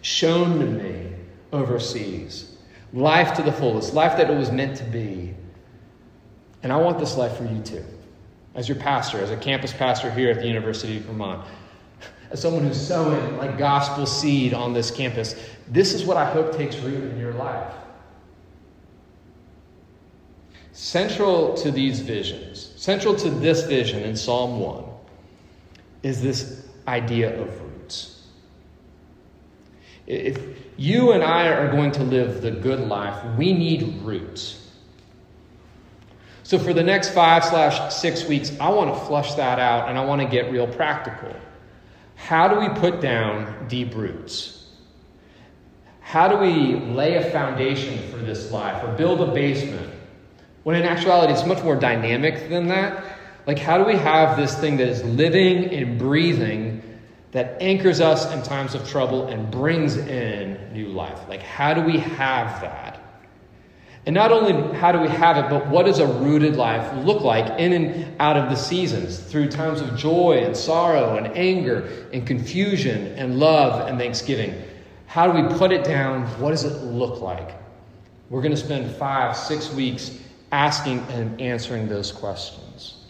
shown 0.00 0.58
to 0.58 0.66
me 0.66 1.12
overseas. 1.52 2.56
Life 2.92 3.34
to 3.34 3.42
the 3.42 3.52
fullest, 3.52 3.94
life 3.94 4.16
that 4.16 4.30
it 4.30 4.36
was 4.36 4.50
meant 4.50 4.76
to 4.78 4.84
be. 4.84 5.34
And 6.62 6.72
I 6.72 6.76
want 6.76 6.98
this 6.98 7.16
life 7.16 7.36
for 7.36 7.44
you 7.44 7.60
too. 7.62 7.84
As 8.54 8.68
your 8.68 8.78
pastor, 8.78 9.20
as 9.20 9.30
a 9.30 9.36
campus 9.36 9.72
pastor 9.72 10.10
here 10.10 10.30
at 10.30 10.40
the 10.40 10.46
University 10.48 10.96
of 10.96 11.04
Vermont, 11.04 11.46
as 12.30 12.40
someone 12.40 12.62
who's 12.62 12.80
sowing 12.80 13.36
like 13.38 13.56
gospel 13.58 14.06
seed 14.06 14.54
on 14.54 14.72
this 14.72 14.90
campus, 14.90 15.34
this 15.68 15.94
is 15.94 16.04
what 16.04 16.16
I 16.16 16.28
hope 16.30 16.56
takes 16.56 16.76
root 16.78 17.10
in 17.10 17.18
your 17.18 17.32
life. 17.34 17.72
Central 20.72 21.54
to 21.54 21.70
these 21.70 22.00
visions, 22.00 22.72
central 22.76 23.14
to 23.16 23.30
this 23.30 23.64
vision 23.64 24.04
in 24.04 24.14
Psalm 24.14 24.60
1, 24.60 24.84
is 26.04 26.22
this 26.22 26.66
idea 26.86 27.40
of 27.40 27.60
roots. 27.60 28.26
If 30.06 30.40
you 30.76 31.12
and 31.12 31.22
I 31.22 31.48
are 31.48 31.70
going 31.70 31.90
to 31.92 32.02
live 32.02 32.42
the 32.42 32.50
good 32.50 32.80
life, 32.80 33.22
we 33.36 33.52
need 33.52 34.00
roots. 34.02 34.70
So, 36.44 36.58
for 36.58 36.72
the 36.72 36.82
next 36.82 37.10
five 37.10 37.44
slash 37.44 37.94
six 37.94 38.24
weeks, 38.24 38.52
I 38.58 38.70
want 38.70 38.94
to 38.94 38.98
flush 39.04 39.34
that 39.34 39.58
out 39.58 39.88
and 39.88 39.98
I 39.98 40.04
want 40.04 40.22
to 40.22 40.28
get 40.28 40.50
real 40.50 40.66
practical. 40.66 41.34
How 42.18 42.46
do 42.48 42.60
we 42.60 42.68
put 42.68 43.00
down 43.00 43.66
deep 43.68 43.94
roots? 43.94 44.66
How 46.00 46.28
do 46.28 46.36
we 46.36 46.74
lay 46.74 47.16
a 47.16 47.30
foundation 47.30 47.98
for 48.10 48.18
this 48.18 48.52
life 48.52 48.84
or 48.84 48.92
build 48.92 49.20
a 49.20 49.32
basement? 49.32 49.90
When 50.64 50.76
in 50.76 50.84
actuality, 50.84 51.32
it's 51.32 51.46
much 51.46 51.62
more 51.64 51.76
dynamic 51.76 52.50
than 52.50 52.68
that. 52.68 53.18
Like, 53.46 53.58
how 53.58 53.78
do 53.78 53.84
we 53.84 53.96
have 53.96 54.36
this 54.36 54.54
thing 54.58 54.76
that 54.76 54.88
is 54.88 55.02
living 55.02 55.72
and 55.72 55.98
breathing 55.98 56.82
that 57.32 57.60
anchors 57.60 58.00
us 58.00 58.32
in 58.32 58.42
times 58.42 58.74
of 58.74 58.88
trouble 58.88 59.26
and 59.26 59.50
brings 59.50 59.96
in 59.96 60.72
new 60.72 60.88
life. 60.88 61.18
Like, 61.28 61.42
how 61.42 61.74
do 61.74 61.82
we 61.82 61.98
have 61.98 62.60
that? 62.62 62.97
And 64.08 64.14
not 64.14 64.32
only 64.32 64.74
how 64.78 64.90
do 64.90 65.00
we 65.00 65.08
have 65.08 65.36
it, 65.36 65.50
but 65.50 65.68
what 65.68 65.84
does 65.84 65.98
a 65.98 66.06
rooted 66.06 66.56
life 66.56 67.04
look 67.04 67.20
like 67.20 67.60
in 67.60 67.74
and 67.74 68.18
out 68.18 68.38
of 68.38 68.48
the 68.48 68.56
seasons 68.56 69.18
through 69.18 69.50
times 69.50 69.82
of 69.82 69.98
joy 69.98 70.40
and 70.42 70.56
sorrow 70.56 71.18
and 71.18 71.26
anger 71.36 72.08
and 72.14 72.26
confusion 72.26 73.08
and 73.18 73.38
love 73.38 73.86
and 73.86 73.98
thanksgiving? 73.98 74.62
How 75.08 75.30
do 75.30 75.38
we 75.38 75.54
put 75.58 75.72
it 75.72 75.84
down? 75.84 76.22
What 76.40 76.52
does 76.52 76.64
it 76.64 76.84
look 76.84 77.20
like? 77.20 77.50
We're 78.30 78.40
going 78.40 78.54
to 78.54 78.56
spend 78.56 78.90
five, 78.96 79.36
six 79.36 79.70
weeks 79.74 80.18
asking 80.52 81.00
and 81.10 81.38
answering 81.38 81.86
those 81.86 82.10
questions. 82.10 83.04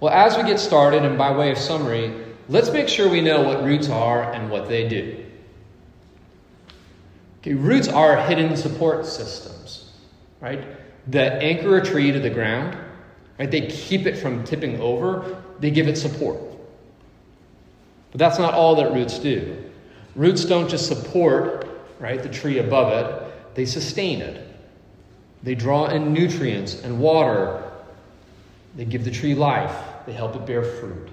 Well, 0.00 0.12
as 0.12 0.36
we 0.36 0.42
get 0.42 0.60
started, 0.60 1.02
and 1.02 1.16
by 1.16 1.34
way 1.34 1.50
of 1.50 1.56
summary, 1.56 2.14
let's 2.50 2.70
make 2.70 2.88
sure 2.88 3.08
we 3.08 3.22
know 3.22 3.40
what 3.40 3.64
roots 3.64 3.88
are 3.88 4.34
and 4.34 4.50
what 4.50 4.68
they 4.68 4.86
do. 4.86 5.25
Okay, 7.46 7.54
roots 7.54 7.86
are 7.86 8.16
hidden 8.16 8.56
support 8.56 9.06
systems, 9.06 9.92
right? 10.40 10.66
That 11.06 11.44
anchor 11.44 11.76
a 11.76 11.84
tree 11.84 12.10
to 12.10 12.18
the 12.18 12.28
ground, 12.28 12.76
right? 13.38 13.48
They 13.48 13.68
keep 13.68 14.04
it 14.04 14.18
from 14.18 14.42
tipping 14.42 14.80
over, 14.80 15.44
they 15.60 15.70
give 15.70 15.86
it 15.86 15.96
support. 15.96 16.40
But 18.10 18.18
that's 18.18 18.40
not 18.40 18.52
all 18.52 18.74
that 18.74 18.92
roots 18.92 19.20
do. 19.20 19.62
Roots 20.16 20.44
don't 20.44 20.68
just 20.68 20.88
support, 20.88 21.68
right, 22.00 22.20
the 22.20 22.28
tree 22.28 22.58
above 22.58 22.92
it, 22.92 23.54
they 23.54 23.64
sustain 23.64 24.22
it. 24.22 24.44
They 25.44 25.54
draw 25.54 25.86
in 25.86 26.12
nutrients 26.12 26.82
and 26.82 26.98
water. 26.98 27.62
They 28.74 28.84
give 28.84 29.04
the 29.04 29.10
tree 29.12 29.36
life. 29.36 29.84
They 30.04 30.12
help 30.12 30.34
it 30.34 30.46
bear 30.46 30.64
fruit. 30.64 31.10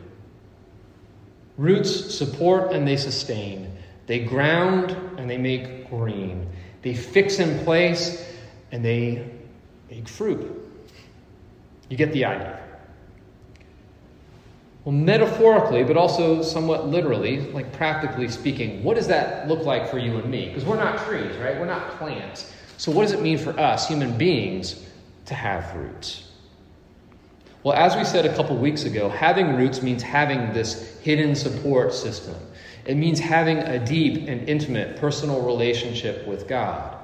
Roots 1.58 2.12
support 2.12 2.74
and 2.74 2.88
they 2.88 2.98
sustain. 2.98 3.78
They 4.08 4.18
ground 4.18 4.98
and 5.20 5.30
they 5.30 5.38
make 5.38 5.83
green. 5.98 6.48
They 6.82 6.94
fix 6.94 7.40
in 7.40 7.64
place 7.64 8.30
and 8.72 8.84
they 8.84 9.30
make 9.90 10.08
fruit. 10.08 10.60
You 11.90 11.98
get 11.98 12.12
the 12.12 12.26
idea. 12.26 12.60
Well, 14.84 14.94
metaphorically, 14.94 15.84
but 15.84 15.96
also 15.96 16.42
somewhat 16.42 16.88
literally, 16.88 17.40
like 17.52 17.72
practically 17.72 18.28
speaking, 18.28 18.84
what 18.84 18.96
does 18.96 19.08
that 19.08 19.48
look 19.48 19.64
like 19.64 19.90
for 19.90 19.98
you 19.98 20.18
and 20.18 20.30
me? 20.30 20.48
Because 20.48 20.66
we're 20.66 20.76
not 20.76 21.06
trees, 21.06 21.38
right? 21.38 21.58
We're 21.58 21.66
not 21.66 21.98
plants. 21.98 22.52
So, 22.78 22.92
what 22.92 23.04
does 23.04 23.14
it 23.14 23.22
mean 23.22 23.38
for 23.38 23.58
us, 23.58 23.88
human 23.88 24.18
beings, 24.18 24.86
to 25.28 25.36
have 25.36 25.74
roots? 25.74 26.30
Well, 27.64 27.76
as 27.76 27.96
we 27.96 28.04
said 28.04 28.26
a 28.26 28.36
couple 28.36 28.58
weeks 28.58 28.84
ago, 28.84 29.08
having 29.08 29.56
roots 29.56 29.82
means 29.82 30.04
having 30.04 30.52
this 30.52 31.00
hidden 31.00 31.34
support 31.34 31.94
system. 31.94 32.36
It 32.86 32.96
means 32.96 33.20
having 33.20 33.60
a 33.60 33.84
deep 33.84 34.28
and 34.28 34.48
intimate 34.48 34.98
personal 34.98 35.42
relationship 35.42 36.28
with 36.28 36.48
God. 36.48 36.98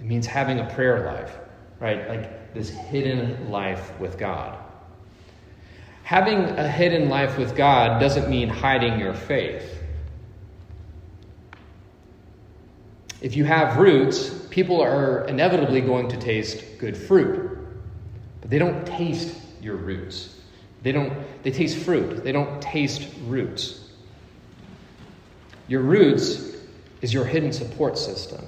It 0.00 0.06
means 0.06 0.26
having 0.26 0.60
a 0.60 0.64
prayer 0.70 1.04
life, 1.04 1.36
right? 1.78 2.08
Like 2.08 2.54
this 2.54 2.70
hidden 2.70 3.50
life 3.50 3.98
with 4.00 4.18
God. 4.18 4.58
Having 6.02 6.38
a 6.58 6.66
hidden 6.66 7.08
life 7.08 7.36
with 7.36 7.54
God 7.54 8.00
doesn't 8.00 8.28
mean 8.28 8.48
hiding 8.48 8.98
your 8.98 9.14
faith. 9.14 9.80
If 13.20 13.36
you 13.36 13.44
have 13.44 13.76
roots, 13.76 14.46
people 14.48 14.80
are 14.80 15.26
inevitably 15.28 15.82
going 15.82 16.08
to 16.08 16.16
taste 16.16 16.64
good 16.78 16.96
fruit, 16.96 17.58
but 18.40 18.48
they 18.48 18.58
don't 18.58 18.86
taste 18.86 19.36
your 19.60 19.76
roots. 19.76 20.39
They 20.82 20.92
don't 20.92 21.12
they 21.42 21.50
taste 21.50 21.78
fruit. 21.78 22.24
They 22.24 22.32
don't 22.32 22.60
taste 22.60 23.08
roots. 23.26 23.88
Your 25.68 25.82
roots 25.82 26.56
is 27.00 27.12
your 27.12 27.24
hidden 27.24 27.52
support 27.52 27.96
system. 27.98 28.44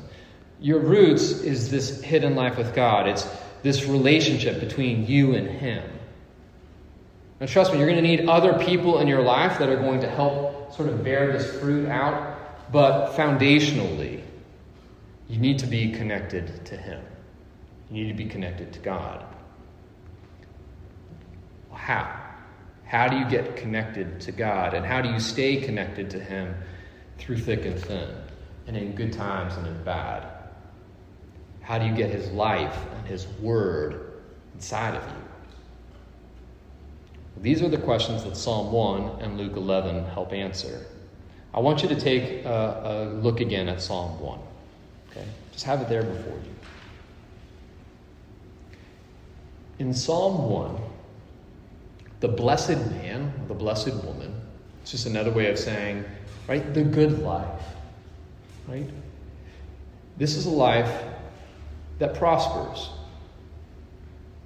Your 0.60 0.80
roots 0.80 1.30
is 1.30 1.70
this 1.70 2.02
hidden 2.02 2.34
life 2.34 2.56
with 2.56 2.74
God. 2.74 3.08
It's 3.08 3.26
this 3.62 3.84
relationship 3.86 4.60
between 4.60 5.06
you 5.06 5.34
and 5.34 5.48
him. 5.48 5.82
Now 7.40 7.46
trust 7.46 7.72
me, 7.72 7.78
you're 7.78 7.88
going 7.88 8.02
to 8.02 8.08
need 8.08 8.28
other 8.28 8.58
people 8.64 9.00
in 9.00 9.08
your 9.08 9.22
life 9.22 9.58
that 9.58 9.68
are 9.68 9.76
going 9.76 10.00
to 10.00 10.08
help 10.08 10.72
sort 10.74 10.88
of 10.88 11.02
bear 11.02 11.32
this 11.32 11.60
fruit 11.60 11.88
out, 11.88 12.70
but 12.72 13.14
foundationally, 13.14 14.22
you 15.28 15.38
need 15.38 15.58
to 15.58 15.66
be 15.66 15.90
connected 15.90 16.64
to 16.66 16.76
him. 16.76 17.02
You 17.90 18.04
need 18.04 18.12
to 18.12 18.16
be 18.16 18.28
connected 18.28 18.72
to 18.74 18.78
God. 18.78 19.24
How? 21.72 22.21
How 22.92 23.08
do 23.08 23.16
you 23.16 23.24
get 23.24 23.56
connected 23.56 24.20
to 24.20 24.32
God? 24.32 24.74
And 24.74 24.84
how 24.84 25.00
do 25.00 25.08
you 25.08 25.18
stay 25.18 25.56
connected 25.56 26.10
to 26.10 26.20
Him 26.20 26.54
through 27.16 27.38
thick 27.38 27.64
and 27.64 27.80
thin, 27.80 28.10
and 28.66 28.76
in 28.76 28.92
good 28.94 29.14
times 29.14 29.56
and 29.56 29.66
in 29.66 29.82
bad? 29.82 30.26
How 31.62 31.78
do 31.78 31.86
you 31.86 31.94
get 31.94 32.10
His 32.10 32.30
life 32.32 32.76
and 32.94 33.06
His 33.06 33.26
Word 33.40 34.20
inside 34.54 34.94
of 34.94 35.02
you? 35.08 35.24
These 37.40 37.62
are 37.62 37.68
the 37.70 37.78
questions 37.78 38.24
that 38.24 38.36
Psalm 38.36 38.70
1 38.70 39.22
and 39.22 39.38
Luke 39.38 39.56
11 39.56 40.04
help 40.10 40.34
answer. 40.34 40.84
I 41.54 41.60
want 41.60 41.82
you 41.82 41.88
to 41.88 41.98
take 41.98 42.44
a, 42.44 42.82
a 42.84 43.14
look 43.22 43.40
again 43.40 43.70
at 43.70 43.80
Psalm 43.80 44.20
1. 44.20 44.38
Okay? 45.10 45.24
Just 45.50 45.64
have 45.64 45.80
it 45.80 45.88
there 45.88 46.02
before 46.02 46.34
you. 46.34 46.54
In 49.78 49.94
Psalm 49.94 50.50
1, 50.50 50.91
the 52.22 52.28
blessed 52.28 52.78
man, 52.92 53.32
the 53.48 53.54
blessed 53.54 53.94
woman, 54.04 54.32
it's 54.80 54.92
just 54.92 55.06
another 55.06 55.32
way 55.32 55.50
of 55.50 55.58
saying, 55.58 56.04
right, 56.46 56.72
the 56.72 56.84
good 56.84 57.18
life, 57.18 57.64
right? 58.68 58.88
This 60.18 60.36
is 60.36 60.46
a 60.46 60.50
life 60.50 61.02
that 61.98 62.14
prospers, 62.14 62.90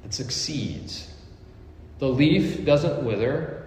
that 0.03 0.15
succeeds. 0.15 1.13
The 1.99 2.09
leaf 2.09 2.65
doesn't 2.65 3.05
wither, 3.05 3.67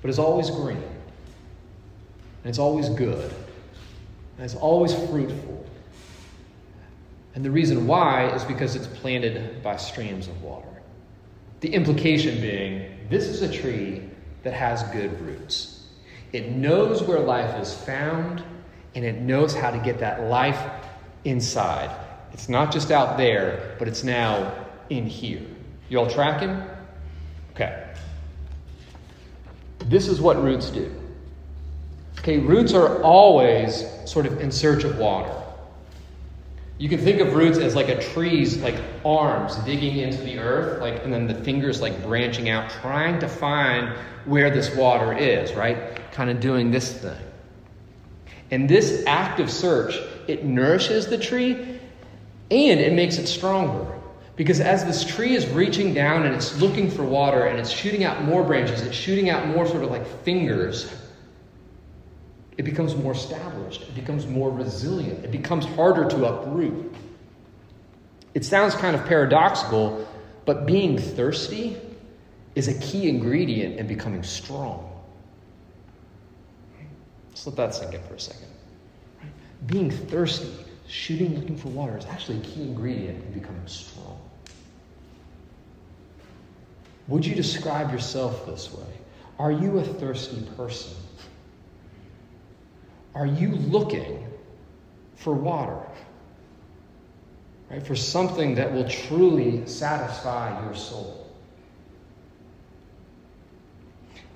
but 0.00 0.08
is 0.08 0.18
always 0.18 0.48
green. 0.48 0.78
And 0.78 2.48
it's 2.48 2.58
always 2.58 2.88
good. 2.88 3.30
And 4.38 4.44
it's 4.46 4.54
always 4.54 4.94
fruitful. 4.94 5.66
And 7.34 7.44
the 7.44 7.50
reason 7.50 7.86
why 7.86 8.28
is 8.28 8.42
because 8.42 8.74
it's 8.74 8.86
planted 8.86 9.62
by 9.62 9.76
streams 9.76 10.28
of 10.28 10.42
water. 10.42 10.68
The 11.60 11.74
implication 11.74 12.40
being 12.40 12.83
this 13.08 13.24
is 13.24 13.42
a 13.42 13.52
tree 13.52 14.02
that 14.42 14.52
has 14.52 14.82
good 14.84 15.20
roots. 15.20 15.86
It 16.32 16.50
knows 16.50 17.02
where 17.02 17.20
life 17.20 17.60
is 17.60 17.72
found, 17.72 18.42
and 18.94 19.04
it 19.04 19.20
knows 19.20 19.54
how 19.54 19.70
to 19.70 19.78
get 19.78 19.98
that 19.98 20.24
life 20.24 20.60
inside. 21.24 21.90
It's 22.32 22.48
not 22.48 22.72
just 22.72 22.90
out 22.90 23.16
there, 23.16 23.76
but 23.78 23.88
it's 23.88 24.04
now 24.04 24.52
in 24.90 25.06
here. 25.06 25.42
You 25.88 25.98
all 25.98 26.10
tracking? 26.10 26.60
Okay. 27.54 27.84
This 29.78 30.08
is 30.08 30.20
what 30.20 30.42
roots 30.42 30.70
do. 30.70 30.92
Okay, 32.18 32.38
roots 32.38 32.72
are 32.72 33.02
always 33.02 33.84
sort 34.06 34.26
of 34.26 34.40
in 34.40 34.50
search 34.50 34.84
of 34.84 34.98
water. 34.98 35.43
You 36.84 36.90
can 36.90 36.98
think 36.98 37.20
of 37.20 37.32
roots 37.32 37.56
as 37.56 37.74
like 37.74 37.88
a 37.88 37.98
tree's 37.98 38.58
like 38.58 38.74
arms 39.06 39.56
digging 39.64 39.96
into 39.96 40.18
the 40.18 40.38
earth, 40.38 40.82
like 40.82 41.02
and 41.02 41.10
then 41.10 41.26
the 41.26 41.34
fingers 41.34 41.80
like 41.80 42.02
branching 42.02 42.50
out, 42.50 42.68
trying 42.68 43.18
to 43.20 43.26
find 43.26 43.88
where 44.26 44.50
this 44.50 44.76
water 44.76 45.16
is, 45.16 45.54
right? 45.54 45.98
Kind 46.12 46.28
of 46.28 46.40
doing 46.40 46.70
this 46.70 46.92
thing. 46.92 47.16
And 48.50 48.68
this 48.68 49.02
active 49.06 49.50
search, 49.50 49.98
it 50.28 50.44
nourishes 50.44 51.06
the 51.06 51.16
tree 51.16 51.54
and 52.50 52.80
it 52.80 52.92
makes 52.92 53.16
it 53.16 53.28
stronger. 53.28 53.90
Because 54.36 54.60
as 54.60 54.84
this 54.84 55.06
tree 55.06 55.34
is 55.34 55.46
reaching 55.46 55.94
down 55.94 56.26
and 56.26 56.34
it's 56.34 56.60
looking 56.60 56.90
for 56.90 57.02
water 57.02 57.46
and 57.46 57.58
it's 57.58 57.70
shooting 57.70 58.04
out 58.04 58.24
more 58.24 58.42
branches, 58.42 58.82
it's 58.82 58.94
shooting 58.94 59.30
out 59.30 59.48
more 59.48 59.66
sort 59.66 59.84
of 59.84 59.90
like 59.90 60.06
fingers 60.22 60.94
it 62.56 62.62
becomes 62.62 62.94
more 62.94 63.12
established, 63.12 63.82
it 63.82 63.94
becomes 63.94 64.26
more 64.26 64.50
resilient, 64.50 65.24
it 65.24 65.32
becomes 65.32 65.64
harder 65.64 66.08
to 66.08 66.26
uproot. 66.26 66.94
It 68.34 68.44
sounds 68.44 68.74
kind 68.74 68.94
of 68.94 69.04
paradoxical, 69.06 70.06
but 70.44 70.66
being 70.66 70.98
thirsty 70.98 71.76
is 72.54 72.68
a 72.68 72.74
key 72.74 73.08
ingredient 73.08 73.78
in 73.78 73.86
becoming 73.86 74.22
strong. 74.22 74.90
Just 77.32 77.46
let 77.46 77.56
that 77.56 77.74
sink 77.74 77.94
in 77.94 78.02
for 78.02 78.14
a 78.14 78.20
second. 78.20 78.48
Being 79.66 79.90
thirsty, 79.90 80.52
shooting, 80.86 81.34
looking 81.34 81.56
for 81.56 81.68
water, 81.68 81.96
is 81.96 82.04
actually 82.06 82.38
a 82.38 82.42
key 82.42 82.62
ingredient 82.62 83.24
in 83.24 83.32
becoming 83.32 83.66
strong. 83.66 84.20
Would 87.08 87.26
you 87.26 87.34
describe 87.34 87.92
yourself 87.92 88.46
this 88.46 88.72
way? 88.72 88.86
Are 89.38 89.50
you 89.50 89.78
a 89.78 89.84
thirsty 89.84 90.46
person? 90.56 90.94
Are 93.14 93.26
you 93.26 93.48
looking 93.48 94.26
for 95.16 95.32
water? 95.32 95.80
Right? 97.70 97.84
For 97.84 97.94
something 97.94 98.54
that 98.56 98.72
will 98.72 98.88
truly 98.88 99.66
satisfy 99.66 100.64
your 100.64 100.74
soul. 100.74 101.24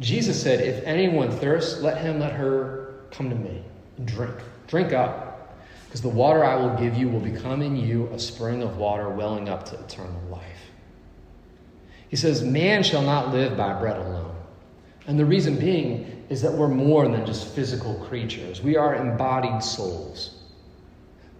Jesus 0.00 0.40
said, 0.40 0.60
If 0.60 0.84
anyone 0.84 1.30
thirsts, 1.30 1.80
let 1.80 2.00
him 2.00 2.20
let 2.20 2.32
her 2.32 2.94
come 3.10 3.30
to 3.30 3.36
me 3.36 3.62
and 3.96 4.06
drink. 4.06 4.34
Drink 4.68 4.92
up, 4.92 5.56
because 5.86 6.02
the 6.02 6.08
water 6.08 6.44
I 6.44 6.54
will 6.56 6.76
give 6.76 6.96
you 6.96 7.08
will 7.08 7.20
become 7.20 7.62
in 7.62 7.76
you 7.76 8.08
a 8.12 8.18
spring 8.18 8.62
of 8.62 8.76
water 8.76 9.08
welling 9.08 9.48
up 9.48 9.64
to 9.70 9.80
eternal 9.80 10.20
life. 10.30 10.42
He 12.08 12.16
says, 12.16 12.42
Man 12.42 12.82
shall 12.82 13.02
not 13.02 13.32
live 13.32 13.56
by 13.56 13.78
bread 13.78 13.96
alone. 13.96 14.27
And 15.08 15.18
the 15.18 15.24
reason 15.24 15.56
being 15.58 16.26
is 16.28 16.42
that 16.42 16.52
we're 16.52 16.68
more 16.68 17.08
than 17.08 17.24
just 17.24 17.48
physical 17.54 17.94
creatures. 17.94 18.62
We 18.62 18.76
are 18.76 18.94
embodied 18.94 19.62
souls. 19.62 20.42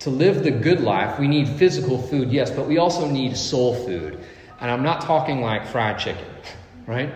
To 0.00 0.10
live 0.10 0.42
the 0.42 0.50
good 0.50 0.80
life, 0.80 1.18
we 1.18 1.28
need 1.28 1.46
physical 1.46 2.00
food, 2.00 2.32
yes, 2.32 2.50
but 2.50 2.66
we 2.66 2.78
also 2.78 3.06
need 3.06 3.36
soul 3.36 3.74
food. 3.74 4.18
And 4.60 4.70
I'm 4.70 4.82
not 4.82 5.02
talking 5.02 5.42
like 5.42 5.66
fried 5.66 5.98
chicken, 5.98 6.24
right? 6.86 7.12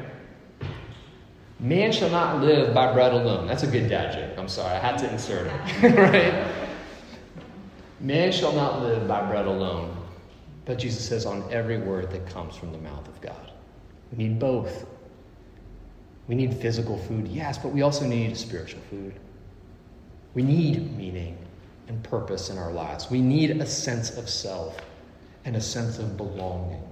Man 1.59 1.91
shall 1.91 2.11
not 2.11 2.43
live 2.43 2.75
by 2.75 2.93
bread 2.93 3.13
alone. 3.13 3.47
That's 3.47 3.63
a 3.63 3.69
good 3.69 3.89
dad 3.89 4.13
joke. 4.13 4.39
I'm 4.39 4.49
sorry, 4.49 4.75
I 4.75 4.79
had 4.79 4.99
to 4.99 5.11
insert 5.11 5.47
it, 5.47 5.97
right? 5.97 6.53
Man 7.99 8.31
shall 8.31 8.53
not 8.53 8.83
live 8.83 9.09
by 9.09 9.27
bread 9.27 9.47
alone, 9.47 9.97
but 10.67 10.79
Jesus 10.79 11.09
says 11.09 11.25
on 11.25 11.51
every 11.51 11.79
word 11.79 12.11
that 12.11 12.27
comes 12.27 12.57
from 12.57 12.73
the 12.73 12.79
mouth 12.79 13.09
of 13.09 13.19
God. 13.23 13.53
We 14.11 14.25
need 14.25 14.39
both. 14.39 14.85
We 16.29 16.35
need 16.35 16.55
physical 16.55 16.99
food, 16.99 17.29
yes, 17.29 17.59
but 17.59 17.73
we 17.73 17.83
also 17.83 18.07
need 18.07 18.37
spiritual 18.37 18.81
food. 18.91 19.15
We 20.35 20.43
need 20.43 20.97
meaning 20.97 21.37
and 21.89 22.03
purpose 22.05 22.49
in 22.49 22.59
our 22.59 22.73
lives. 22.73 23.11
We 23.11 23.21
need 23.21 23.51
a 23.51 23.67
sense 23.67 24.17
of 24.17 24.29
self 24.29 24.79
and 25.45 25.57
a 25.57 25.61
sense 25.61 25.99
of 25.99 26.17
belonging. 26.17 26.83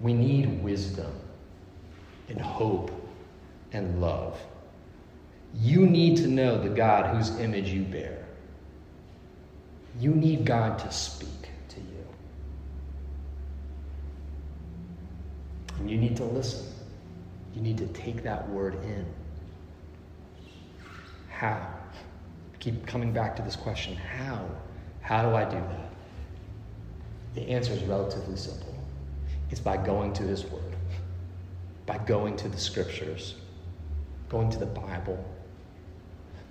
We 0.00 0.12
need 0.12 0.62
wisdom 0.62 1.12
and 2.28 2.40
hope 2.40 2.90
and 3.72 4.00
love. 4.00 4.38
You 5.54 5.86
need 5.86 6.16
to 6.18 6.26
know 6.26 6.60
the 6.60 6.68
God 6.68 7.14
whose 7.14 7.38
image 7.38 7.70
you 7.70 7.82
bear. 7.82 8.24
You 9.98 10.14
need 10.14 10.44
God 10.44 10.78
to 10.80 10.90
speak 10.90 11.50
to 11.68 11.80
you. 11.80 12.06
And 15.78 15.90
you 15.90 15.98
need 15.98 16.16
to 16.16 16.24
listen. 16.24 16.66
You 17.54 17.60
need 17.60 17.78
to 17.78 17.86
take 17.88 18.22
that 18.22 18.48
word 18.48 18.74
in. 18.84 19.06
How? 21.28 21.66
Keep 22.60 22.86
coming 22.86 23.12
back 23.12 23.34
to 23.36 23.42
this 23.42 23.56
question 23.56 23.96
how? 23.96 24.48
How 25.00 25.28
do 25.28 25.34
I 25.34 25.44
do 25.44 25.56
that? 25.56 25.90
The 27.34 27.48
answer 27.48 27.72
is 27.72 27.82
relatively 27.84 28.36
simple 28.36 28.72
it's 29.50 29.60
by 29.60 29.76
going 29.76 30.14
to 30.14 30.22
His 30.22 30.44
Word, 30.44 30.76
by 31.84 31.98
going 31.98 32.36
to 32.36 32.48
the 32.48 32.56
Scriptures, 32.58 33.34
going 34.30 34.50
to 34.50 34.58
the 34.58 34.66
Bible. 34.66 35.22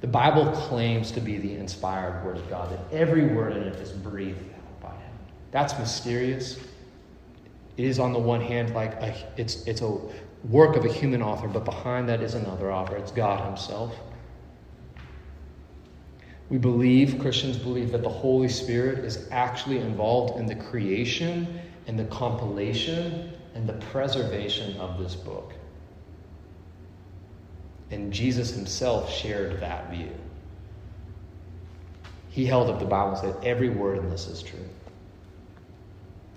The 0.02 0.08
Bible 0.08 0.52
claims 0.52 1.12
to 1.12 1.22
be 1.22 1.38
the 1.38 1.56
inspired 1.56 2.24
Word 2.24 2.38
of 2.38 2.48
God, 2.50 2.72
that 2.72 2.80
every 2.96 3.26
word 3.26 3.58
in 3.58 3.64
it 3.64 3.76
is 3.76 3.92
breathed 3.92 4.40
out 4.54 4.82
by 4.82 4.90
Him. 4.90 5.12
That's 5.50 5.78
mysterious. 5.80 6.60
It 7.78 7.86
is, 7.86 7.98
on 8.00 8.14
the 8.14 8.20
one 8.20 8.42
hand, 8.42 8.76
like 8.76 8.94
a, 8.96 9.16
it's, 9.38 9.66
it's 9.66 9.82
a 9.82 9.98
work 10.50 10.76
of 10.76 10.86
a 10.86 10.92
human 10.92 11.22
author, 11.22 11.48
but 11.48 11.66
behind 11.66 12.10
that 12.10 12.22
is 12.22 12.34
another 12.34 12.72
author. 12.72 12.96
It's 12.96 13.12
God 13.12 13.46
Himself. 13.46 13.96
We 16.50 16.58
believe, 16.58 17.18
Christians 17.20 17.58
believe, 17.58 17.92
that 17.92 18.02
the 18.02 18.10
Holy 18.10 18.50
Spirit 18.50 19.06
is 19.06 19.28
actually 19.32 19.78
involved 19.78 20.38
in 20.38 20.46
the 20.46 20.56
creation 20.56 21.62
and 21.88 21.98
the 21.98 22.06
compilation 22.06 23.32
and 23.56 23.68
the 23.68 23.74
preservation 23.74 24.78
of 24.78 25.00
this 25.00 25.16
book. 25.16 25.54
And 27.92 28.12
Jesus 28.12 28.54
himself 28.54 29.12
shared 29.12 29.60
that 29.62 29.92
view. 29.92 30.12
He 32.30 32.46
held 32.46 32.70
up 32.70 32.80
the 32.80 32.86
Bible 32.86 33.12
and 33.12 33.18
said, 33.18 33.36
Every 33.46 33.70
word 33.70 34.00
in 34.00 34.10
this 34.10 34.28
is 34.28 34.42
true. 34.42 34.68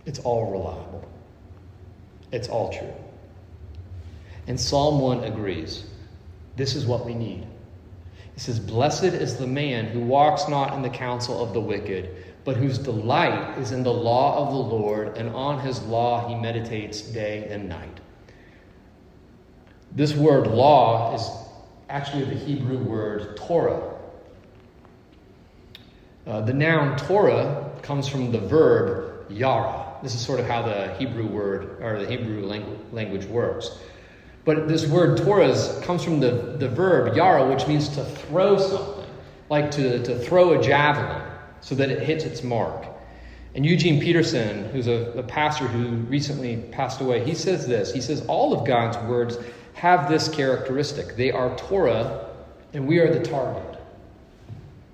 It's 0.06 0.18
all 0.18 0.50
reliable, 0.50 1.08
it's 2.32 2.48
all 2.48 2.72
true. 2.72 2.92
And 4.46 4.60
Psalm 4.60 5.00
1 5.00 5.24
agrees. 5.24 5.84
This 6.56 6.74
is 6.74 6.86
what 6.86 7.06
we 7.06 7.14
need. 7.14 7.46
It 8.36 8.40
says, 8.40 8.58
Blessed 8.58 9.04
is 9.04 9.36
the 9.36 9.46
man 9.46 9.86
who 9.86 10.00
walks 10.00 10.48
not 10.48 10.74
in 10.74 10.82
the 10.82 10.90
counsel 10.90 11.42
of 11.42 11.52
the 11.52 11.60
wicked, 11.60 12.24
but 12.44 12.56
whose 12.56 12.78
delight 12.78 13.58
is 13.58 13.72
in 13.72 13.82
the 13.82 13.92
law 13.92 14.46
of 14.46 14.52
the 14.52 14.76
Lord, 14.76 15.16
and 15.16 15.30
on 15.30 15.60
his 15.60 15.82
law 15.82 16.28
he 16.28 16.34
meditates 16.34 17.00
day 17.00 17.46
and 17.48 17.68
night. 17.68 18.00
This 19.92 20.14
word 20.14 20.48
law 20.48 21.14
is 21.14 21.30
actually 21.88 22.24
the 22.24 22.34
Hebrew 22.34 22.78
word 22.78 23.36
Torah. 23.36 23.94
Uh, 26.26 26.40
the 26.40 26.52
noun 26.52 26.96
Torah 26.96 27.70
comes 27.82 28.08
from 28.08 28.32
the 28.32 28.40
verb 28.40 29.30
yara. 29.30 29.84
This 30.02 30.14
is 30.14 30.20
sort 30.20 30.40
of 30.40 30.46
how 30.46 30.62
the 30.62 30.94
Hebrew 30.94 31.26
word 31.26 31.80
or 31.80 32.00
the 32.00 32.08
Hebrew 32.08 32.44
language 32.92 33.24
works. 33.26 33.78
But 34.44 34.68
this 34.68 34.86
word 34.86 35.18
Torah 35.18 35.54
comes 35.82 36.04
from 36.04 36.20
the, 36.20 36.56
the 36.58 36.68
verb 36.68 37.16
yara, 37.16 37.48
which 37.48 37.66
means 37.66 37.88
to 37.90 38.04
throw 38.04 38.58
something, 38.58 39.04
like 39.48 39.70
to, 39.72 40.02
to 40.02 40.18
throw 40.18 40.58
a 40.58 40.62
javelin 40.62 41.22
so 41.60 41.74
that 41.76 41.90
it 41.90 42.02
hits 42.02 42.24
its 42.24 42.42
mark. 42.42 42.86
And 43.54 43.64
Eugene 43.64 44.00
Peterson, 44.00 44.68
who's 44.70 44.88
a, 44.88 45.12
a 45.16 45.22
pastor 45.22 45.66
who 45.66 45.96
recently 46.06 46.56
passed 46.72 47.00
away, 47.00 47.24
he 47.24 47.34
says 47.34 47.66
this. 47.66 47.92
He 47.92 48.00
says, 48.00 48.24
All 48.26 48.52
of 48.52 48.66
God's 48.66 48.98
words 49.08 49.38
have 49.74 50.08
this 50.08 50.28
characteristic 50.28 51.16
they 51.16 51.30
are 51.30 51.56
Torah, 51.56 52.30
and 52.72 52.86
we 52.86 52.98
are 52.98 53.12
the 53.12 53.24
target. 53.24 53.80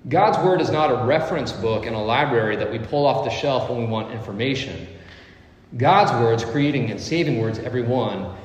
God's 0.09 0.37
Word 0.39 0.61
is 0.61 0.71
not 0.71 0.89
a 0.89 1.05
reference 1.05 1.51
book 1.51 1.85
in 1.85 1.93
a 1.93 2.03
library 2.03 2.55
that 2.55 2.71
we 2.71 2.79
pull 2.79 3.05
off 3.05 3.23
the 3.23 3.29
shelf 3.29 3.69
when 3.69 3.79
we 3.79 3.85
want 3.85 4.11
information. 4.11 4.87
God's 5.77 6.11
words, 6.13 6.43
creating 6.43 6.89
and 6.89 6.99
saving 6.99 7.39
words, 7.39 7.59
every 7.59 7.83
one, 7.83 8.35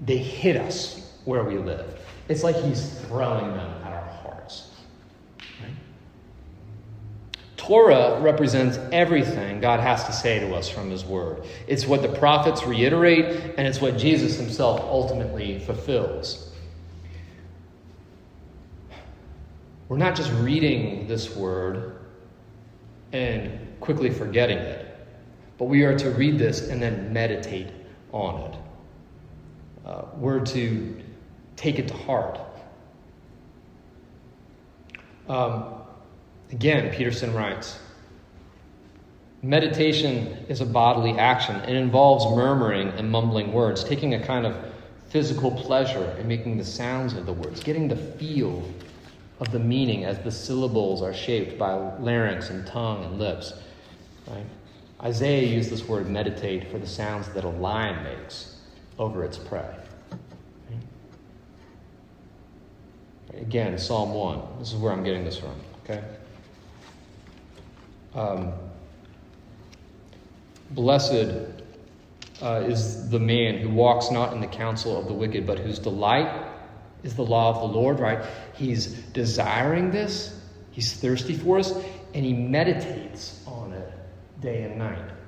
they 0.00 0.18
hit 0.18 0.56
us 0.56 1.14
where 1.24 1.44
we 1.44 1.58
live. 1.58 1.98
It's 2.28 2.42
like 2.42 2.56
He's 2.56 2.88
throwing 3.00 3.52
them 3.52 3.82
at 3.84 3.92
our 3.92 4.08
hearts. 4.22 4.70
Right? 5.38 5.74
Torah 7.56 8.20
represents 8.20 8.78
everything 8.92 9.60
God 9.60 9.80
has 9.80 10.04
to 10.04 10.12
say 10.12 10.40
to 10.40 10.54
us 10.54 10.68
from 10.68 10.90
His 10.90 11.04
Word. 11.04 11.44
It's 11.66 11.86
what 11.86 12.02
the 12.02 12.08
prophets 12.08 12.64
reiterate, 12.64 13.54
and 13.58 13.66
it's 13.66 13.80
what 13.80 13.98
Jesus 13.98 14.36
Himself 14.36 14.80
ultimately 14.80 15.58
fulfills. 15.58 16.46
We're 19.88 19.98
not 19.98 20.14
just 20.14 20.30
reading 20.34 21.08
this 21.08 21.34
Word 21.34 21.96
and 23.12 23.58
quickly 23.80 24.08
forgetting 24.08 24.58
it, 24.58 24.86
but 25.58 25.64
we 25.64 25.82
are 25.82 25.98
to 25.98 26.10
read 26.10 26.38
this 26.38 26.68
and 26.68 26.80
then 26.80 27.12
meditate 27.12 27.68
on 28.12 28.40
it 28.42 28.56
uh, 29.84 30.02
were 30.16 30.40
to 30.40 31.02
take 31.56 31.78
it 31.78 31.88
to 31.88 31.94
heart. 31.94 32.38
Um, 35.28 35.74
again, 36.50 36.92
Peterson 36.94 37.32
writes 37.34 37.78
Meditation 39.42 40.26
is 40.48 40.60
a 40.60 40.66
bodily 40.66 41.18
action. 41.18 41.56
It 41.56 41.76
involves 41.76 42.26
murmuring 42.36 42.88
and 42.90 43.10
mumbling 43.10 43.52
words, 43.52 43.82
taking 43.82 44.14
a 44.14 44.26
kind 44.26 44.44
of 44.44 44.54
physical 45.08 45.50
pleasure 45.50 46.14
in 46.20 46.28
making 46.28 46.58
the 46.58 46.64
sounds 46.64 47.14
of 47.14 47.26
the 47.26 47.32
words, 47.32 47.62
getting 47.62 47.88
the 47.88 47.96
feel 47.96 48.62
of 49.40 49.50
the 49.50 49.58
meaning 49.58 50.04
as 50.04 50.18
the 50.18 50.30
syllables 50.30 51.00
are 51.00 51.14
shaped 51.14 51.58
by 51.58 51.72
larynx 51.72 52.50
and 52.50 52.66
tongue 52.66 53.04
and 53.04 53.18
lips. 53.18 53.54
Right? 54.26 54.44
Isaiah 55.02 55.46
used 55.46 55.70
this 55.70 55.88
word 55.88 56.08
meditate 56.08 56.70
for 56.70 56.78
the 56.78 56.86
sounds 56.86 57.28
that 57.30 57.44
a 57.44 57.48
lion 57.48 58.04
makes 58.04 58.59
over 59.00 59.24
its 59.24 59.38
prey. 59.38 59.74
Again, 63.32 63.78
Psalm 63.78 64.12
1. 64.12 64.42
This 64.58 64.72
is 64.72 64.76
where 64.76 64.92
I'm 64.92 65.02
getting 65.02 65.24
this 65.24 65.38
from, 65.38 65.54
okay? 65.84 66.04
Um, 68.14 68.52
Blessed 70.72 71.36
uh, 72.42 72.62
is 72.66 73.08
the 73.08 73.18
man 73.18 73.58
who 73.58 73.70
walks 73.70 74.10
not 74.10 74.34
in 74.34 74.40
the 74.40 74.46
counsel 74.46 74.98
of 74.98 75.06
the 75.06 75.14
wicked, 75.14 75.46
but 75.46 75.58
whose 75.58 75.78
delight 75.78 76.46
is 77.02 77.14
the 77.14 77.24
law 77.24 77.54
of 77.54 77.60
the 77.60 77.78
Lord, 77.78 77.98
right? 77.98 78.22
He's 78.54 78.88
desiring 78.88 79.90
this, 79.90 80.38
he's 80.72 80.92
thirsty 80.92 81.34
for 81.34 81.58
us, 81.58 81.72
and 82.12 82.24
he 82.24 82.34
meditates 82.34 83.42
on 83.46 83.72
it 83.72 83.90
day 84.40 84.64
and 84.64 84.76
night. 84.78 85.19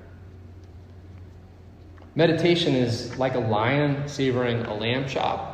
Meditation 2.15 2.75
is 2.75 3.17
like 3.17 3.33
a 3.33 3.39
lion 3.39 4.07
savoring 4.07 4.65
a 4.65 4.73
lamb 4.73 5.07
chop. 5.07 5.53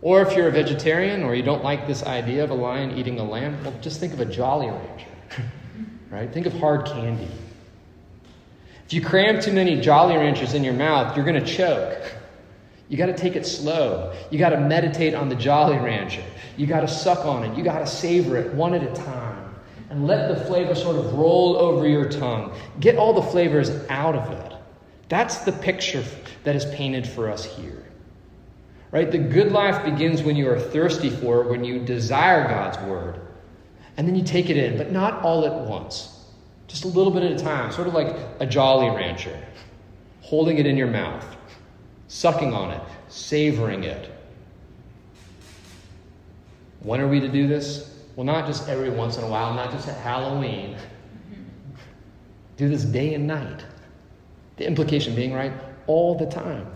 Or 0.00 0.22
if 0.22 0.36
you're 0.36 0.46
a 0.46 0.52
vegetarian 0.52 1.24
or 1.24 1.34
you 1.34 1.42
don't 1.42 1.64
like 1.64 1.88
this 1.88 2.04
idea 2.04 2.44
of 2.44 2.50
a 2.50 2.54
lion 2.54 2.96
eating 2.96 3.18
a 3.18 3.24
lamb, 3.24 3.58
well, 3.64 3.74
just 3.80 3.98
think 3.98 4.12
of 4.12 4.20
a 4.20 4.24
Jolly 4.24 4.68
Rancher, 4.68 5.08
right? 6.10 6.32
Think 6.32 6.46
of 6.46 6.52
hard 6.54 6.86
candy. 6.86 7.28
If 8.86 8.92
you 8.92 9.02
cram 9.02 9.40
too 9.40 9.52
many 9.52 9.80
Jolly 9.80 10.16
Ranchers 10.16 10.54
in 10.54 10.62
your 10.62 10.72
mouth, 10.72 11.16
you're 11.16 11.26
going 11.26 11.42
to 11.42 11.46
choke. 11.46 12.14
You 12.88 12.96
got 12.96 13.06
to 13.06 13.16
take 13.16 13.34
it 13.36 13.44
slow. 13.44 14.14
You 14.30 14.38
got 14.38 14.50
to 14.50 14.60
meditate 14.60 15.14
on 15.14 15.28
the 15.28 15.34
Jolly 15.34 15.76
Rancher. 15.76 16.24
You 16.56 16.66
got 16.66 16.80
to 16.80 16.88
suck 16.88 17.26
on 17.26 17.44
it. 17.44 17.56
You 17.56 17.64
got 17.64 17.80
to 17.80 17.86
savor 17.86 18.36
it 18.36 18.54
one 18.54 18.72
at 18.72 18.82
a 18.82 18.94
time. 18.94 19.54
And 19.90 20.06
let 20.06 20.28
the 20.28 20.44
flavor 20.44 20.74
sort 20.74 20.96
of 20.96 21.12
roll 21.14 21.56
over 21.56 21.88
your 21.88 22.08
tongue. 22.08 22.56
Get 22.78 22.96
all 22.96 23.12
the 23.12 23.22
flavors 23.22 23.70
out 23.90 24.14
of 24.14 24.30
it. 24.30 24.47
That's 25.08 25.38
the 25.38 25.52
picture 25.52 26.04
that 26.44 26.54
is 26.54 26.64
painted 26.66 27.06
for 27.06 27.30
us 27.30 27.44
here. 27.44 27.84
Right? 28.90 29.10
The 29.10 29.18
good 29.18 29.52
life 29.52 29.84
begins 29.84 30.22
when 30.22 30.36
you 30.36 30.48
are 30.50 30.58
thirsty 30.58 31.10
for 31.10 31.42
it, 31.42 31.48
when 31.48 31.64
you 31.64 31.80
desire 31.80 32.48
God's 32.48 32.78
word. 32.86 33.20
And 33.96 34.06
then 34.06 34.14
you 34.14 34.22
take 34.22 34.48
it 34.48 34.56
in, 34.56 34.78
but 34.78 34.92
not 34.92 35.22
all 35.22 35.44
at 35.44 35.68
once. 35.68 36.24
Just 36.68 36.84
a 36.84 36.88
little 36.88 37.12
bit 37.12 37.22
at 37.22 37.32
a 37.32 37.38
time, 37.38 37.72
sort 37.72 37.88
of 37.88 37.94
like 37.94 38.16
a 38.40 38.46
Jolly 38.46 38.88
Rancher, 38.94 39.38
holding 40.20 40.58
it 40.58 40.66
in 40.66 40.76
your 40.76 40.86
mouth, 40.86 41.24
sucking 42.08 42.52
on 42.52 42.70
it, 42.70 42.82
savoring 43.08 43.84
it. 43.84 44.10
When 46.80 47.00
are 47.00 47.08
we 47.08 47.20
to 47.20 47.28
do 47.28 47.48
this? 47.48 47.94
Well, 48.14 48.24
not 48.24 48.46
just 48.46 48.68
every 48.68 48.90
once 48.90 49.16
in 49.16 49.24
a 49.24 49.28
while, 49.28 49.54
not 49.54 49.70
just 49.72 49.88
at 49.88 49.96
Halloween. 49.98 50.76
Do 52.56 52.68
this 52.68 52.84
day 52.84 53.14
and 53.14 53.26
night. 53.26 53.64
The 54.58 54.66
implication 54.66 55.14
being, 55.14 55.32
right, 55.32 55.52
all 55.86 56.16
the 56.16 56.26
time, 56.26 56.66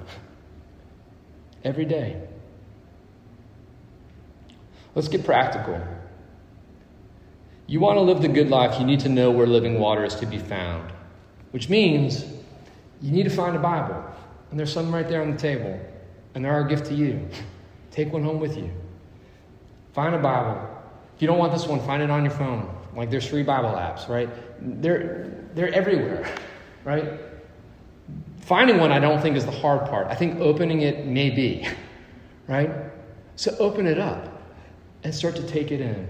every 1.65 1.85
day. 1.85 2.21
Let's 4.95 5.09
get 5.09 5.25
practical. 5.25 5.81
You 7.67 7.81
want 7.81 7.97
to 7.97 8.03
live 8.03 8.23
the 8.23 8.29
good 8.29 8.51
life, 8.51 8.79
you 8.79 8.87
need 8.87 9.01
to 9.01 9.09
know 9.09 9.31
where 9.31 9.47
living 9.47 9.79
water 9.79 10.05
is 10.05 10.15
to 10.17 10.27
be 10.27 10.39
found, 10.39 10.93
which 11.53 11.69
means 11.69 12.25
you 13.01 13.11
need 13.11 13.25
to 13.25 13.31
find 13.31 13.57
a 13.57 13.59
Bible. 13.59 14.05
And 14.51 14.59
there's 14.59 14.73
some 14.73 14.95
right 14.95 15.09
there 15.09 15.23
on 15.23 15.31
the 15.31 15.39
table, 15.39 15.81
and 16.35 16.45
they're 16.45 16.53
our 16.53 16.65
gift 16.65 16.87
to 16.87 16.95
you. 16.95 17.27
Take 17.91 18.13
one 18.13 18.23
home 18.23 18.39
with 18.39 18.57
you. 18.57 18.71
Find 19.93 20.15
a 20.15 20.19
Bible. 20.19 20.69
If 21.17 21.23
you 21.23 21.29
don't 21.29 21.39
want 21.39 21.53
this 21.53 21.67
one, 21.67 21.81
find 21.81 22.03
it 22.03 22.11
on 22.11 22.23
your 22.25 22.33
phone. 22.33 22.75
Like 22.95 23.11
there's 23.11 23.27
free 23.27 23.43
Bible 23.43 23.71
apps, 23.71 24.09
right? 24.09 24.29
They're, 24.61 25.33
they're 25.55 25.73
everywhere, 25.75 26.33
right? 26.85 27.19
Finding 28.53 28.77
one, 28.77 28.93
I 28.93 28.99
don't 28.99 29.19
think, 29.23 29.35
is 29.35 29.47
the 29.47 29.51
hard 29.51 29.89
part. 29.89 30.09
I 30.09 30.15
think 30.15 30.39
opening 30.39 30.83
it 30.83 31.07
may 31.07 31.31
be, 31.31 31.67
right? 32.49 32.71
So 33.37 33.57
open 33.59 33.87
it 33.87 33.99
up 33.99 34.43
and 35.05 35.15
start 35.15 35.37
to 35.37 35.43
take 35.47 35.71
it 35.71 35.81
in. 35.81 36.07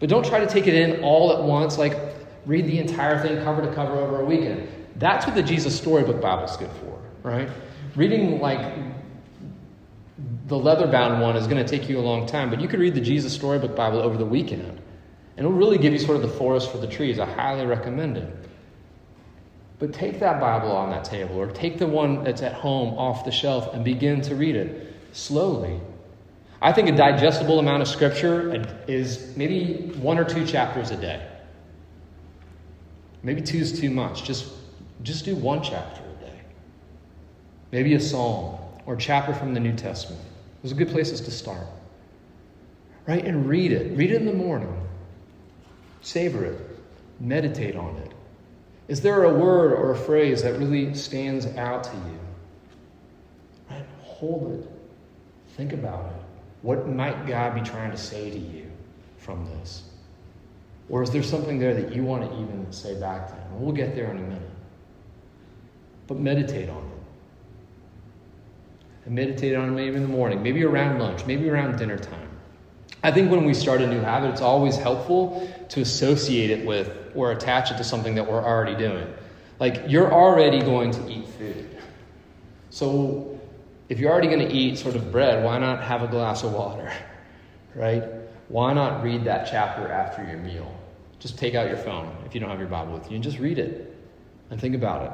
But 0.00 0.08
don't 0.08 0.26
try 0.26 0.40
to 0.40 0.48
take 0.48 0.66
it 0.66 0.74
in 0.74 1.04
all 1.04 1.32
at 1.32 1.40
once, 1.40 1.78
like 1.78 1.96
read 2.44 2.66
the 2.66 2.80
entire 2.80 3.22
thing 3.22 3.40
cover 3.44 3.62
to 3.62 3.72
cover 3.72 4.00
over 4.00 4.20
a 4.20 4.24
weekend. 4.24 4.66
That's 4.96 5.26
what 5.26 5.36
the 5.36 5.44
Jesus 5.44 5.76
Storybook 5.76 6.20
Bible 6.20 6.42
is 6.42 6.56
good 6.56 6.72
for, 6.80 7.00
right? 7.22 7.48
Reading 7.94 8.40
like 8.40 8.82
the 10.48 10.58
leather 10.58 10.88
bound 10.88 11.22
one 11.22 11.36
is 11.36 11.46
going 11.46 11.64
to 11.64 11.78
take 11.78 11.88
you 11.88 12.00
a 12.00 12.02
long 12.02 12.26
time, 12.26 12.50
but 12.50 12.60
you 12.60 12.66
could 12.66 12.80
read 12.80 12.96
the 12.96 13.00
Jesus 13.00 13.32
Storybook 13.32 13.76
Bible 13.76 14.00
over 14.00 14.18
the 14.18 14.26
weekend. 14.26 14.62
And 15.36 15.46
it'll 15.46 15.52
really 15.52 15.78
give 15.78 15.92
you 15.92 16.00
sort 16.00 16.16
of 16.16 16.22
the 16.22 16.36
forest 16.36 16.72
for 16.72 16.78
the 16.78 16.88
trees. 16.88 17.20
I 17.20 17.26
highly 17.26 17.64
recommend 17.64 18.16
it. 18.16 18.34
But 19.78 19.92
take 19.92 20.20
that 20.20 20.40
Bible 20.40 20.72
on 20.72 20.90
that 20.90 21.04
table, 21.04 21.36
or 21.36 21.48
take 21.48 21.78
the 21.78 21.86
one 21.86 22.24
that's 22.24 22.42
at 22.42 22.54
home 22.54 22.98
off 22.98 23.24
the 23.24 23.30
shelf 23.30 23.74
and 23.74 23.84
begin 23.84 24.22
to 24.22 24.34
read 24.34 24.56
it 24.56 24.94
slowly 25.12 25.80
I 26.60 26.72
think 26.72 26.88
a 26.88 26.96
digestible 26.96 27.58
amount 27.58 27.82
of 27.82 27.88
scripture 27.88 28.64
is 28.88 29.36
maybe 29.36 29.92
one 29.98 30.18
or 30.18 30.24
two 30.24 30.46
chapters 30.46 30.90
a 30.90 30.96
day. 30.96 31.24
Maybe 33.22 33.42
two 33.42 33.58
is 33.58 33.78
too 33.78 33.90
much. 33.90 34.24
Just, 34.24 34.52
just 35.02 35.24
do 35.24 35.36
one 35.36 35.62
chapter 35.62 36.00
a 36.02 36.24
day. 36.24 36.40
Maybe 37.72 37.94
a 37.94 38.00
psalm 38.00 38.58
or 38.86 38.94
a 38.94 38.98
chapter 38.98 39.34
from 39.34 39.52
the 39.52 39.60
New 39.60 39.74
Testament. 39.74 40.22
Those 40.62 40.72
are 40.72 40.76
good 40.76 40.88
places 40.88 41.20
to 41.22 41.30
start. 41.30 41.66
Right? 43.06 43.24
And 43.24 43.46
read 43.48 43.72
it. 43.72 43.96
Read 43.96 44.10
it 44.10 44.16
in 44.16 44.26
the 44.26 44.32
morning. 44.32 44.74
Savor 46.00 46.44
it. 46.44 46.60
Meditate 47.20 47.76
on 47.76 47.96
it. 47.98 48.12
Is 48.88 49.00
there 49.00 49.24
a 49.24 49.32
word 49.32 49.72
or 49.72 49.92
a 49.92 49.96
phrase 49.96 50.42
that 50.42 50.58
really 50.58 50.94
stands 50.94 51.46
out 51.56 51.84
to 51.84 51.96
you? 51.96 52.18
Right? 53.70 53.84
Hold 54.02 54.60
it. 54.60 54.70
Think 55.56 55.72
about 55.72 56.06
it. 56.06 56.22
What 56.62 56.88
might 56.88 57.26
God 57.26 57.54
be 57.54 57.60
trying 57.62 57.90
to 57.90 57.96
say 57.96 58.30
to 58.30 58.38
you 58.38 58.70
from 59.18 59.46
this? 59.46 59.84
Or 60.88 61.02
is 61.02 61.10
there 61.10 61.22
something 61.22 61.58
there 61.58 61.74
that 61.74 61.92
you 61.92 62.04
want 62.04 62.30
to 62.30 62.36
even 62.40 62.70
say 62.70 62.98
back 63.00 63.28
to 63.28 63.34
Him? 63.34 63.60
We'll 63.60 63.74
get 63.74 63.96
there 63.96 64.10
in 64.10 64.18
a 64.18 64.22
minute. 64.22 64.50
But 66.06 66.18
meditate 66.18 66.68
on 66.68 66.78
it. 66.78 66.92
And 69.06 69.14
meditate 69.14 69.56
on 69.56 69.68
it 69.68 69.72
maybe 69.72 69.96
in 69.96 70.02
the 70.02 70.08
morning, 70.08 70.42
maybe 70.42 70.64
around 70.64 71.00
lunch, 71.00 71.26
maybe 71.26 71.48
around 71.48 71.76
dinner 71.76 71.98
time. 71.98 72.28
I 73.02 73.10
think 73.10 73.30
when 73.30 73.44
we 73.44 73.54
start 73.54 73.80
a 73.80 73.86
new 73.86 74.00
habit, 74.00 74.30
it's 74.30 74.40
always 74.40 74.76
helpful 74.76 75.50
to 75.70 75.80
associate 75.80 76.50
it 76.50 76.64
with 76.64 76.90
or 77.16 77.32
attach 77.32 77.70
it 77.70 77.78
to 77.78 77.84
something 77.84 78.14
that 78.14 78.30
we're 78.30 78.42
already 78.42 78.76
doing. 78.76 79.12
Like, 79.58 79.84
you're 79.88 80.12
already 80.12 80.60
going 80.60 80.90
to 80.92 81.10
eat 81.10 81.26
food. 81.26 81.78
So, 82.70 83.40
if 83.88 83.98
you're 83.98 84.10
already 84.10 84.28
going 84.28 84.46
to 84.46 84.52
eat 84.52 84.78
sort 84.78 84.96
of 84.96 85.10
bread, 85.10 85.44
why 85.44 85.58
not 85.58 85.82
have 85.82 86.02
a 86.02 86.08
glass 86.08 86.42
of 86.42 86.52
water? 86.52 86.92
Right? 87.74 88.04
Why 88.48 88.72
not 88.72 89.02
read 89.02 89.24
that 89.24 89.46
chapter 89.50 89.86
after 89.92 90.24
your 90.24 90.38
meal? 90.38 90.74
Just 91.18 91.36
take 91.36 91.54
out 91.54 91.68
your 91.68 91.76
phone 91.76 92.10
if 92.24 92.34
you 92.34 92.40
don't 92.40 92.48
have 92.48 92.58
your 92.58 92.68
Bible 92.68 92.94
with 92.94 93.10
you 93.10 93.16
and 93.16 93.22
just 93.22 93.38
read 93.38 93.58
it 93.58 93.94
and 94.48 94.58
think 94.58 94.74
about 94.74 95.02
it. 95.04 95.12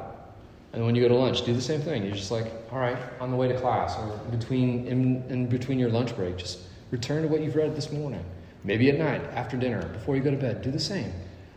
And 0.73 0.85
when 0.85 0.95
you 0.95 1.01
go 1.01 1.07
to 1.07 1.15
lunch, 1.15 1.45
do 1.45 1.53
the 1.53 1.61
same 1.61 1.81
thing. 1.81 2.03
You're 2.03 2.15
just 2.15 2.31
like, 2.31 2.51
all 2.71 2.79
right, 2.79 2.97
on 3.19 3.31
the 3.31 3.37
way 3.37 3.47
to 3.47 3.59
class 3.59 3.97
or 3.97 4.17
between 4.31 4.87
in, 4.87 5.23
in 5.29 5.47
between 5.47 5.77
your 5.77 5.89
lunch 5.89 6.15
break, 6.15 6.37
just 6.37 6.59
return 6.89 7.21
to 7.23 7.27
what 7.27 7.41
you've 7.41 7.55
read 7.55 7.75
this 7.75 7.91
morning. 7.91 8.23
Maybe 8.63 8.89
at 8.89 8.97
night, 8.97 9.21
after 9.33 9.57
dinner, 9.57 9.87
before 9.89 10.15
you 10.15 10.21
go 10.23 10.31
to 10.31 10.37
bed, 10.37 10.61
do 10.61 10.71
the 10.71 10.79
same. 10.79 11.11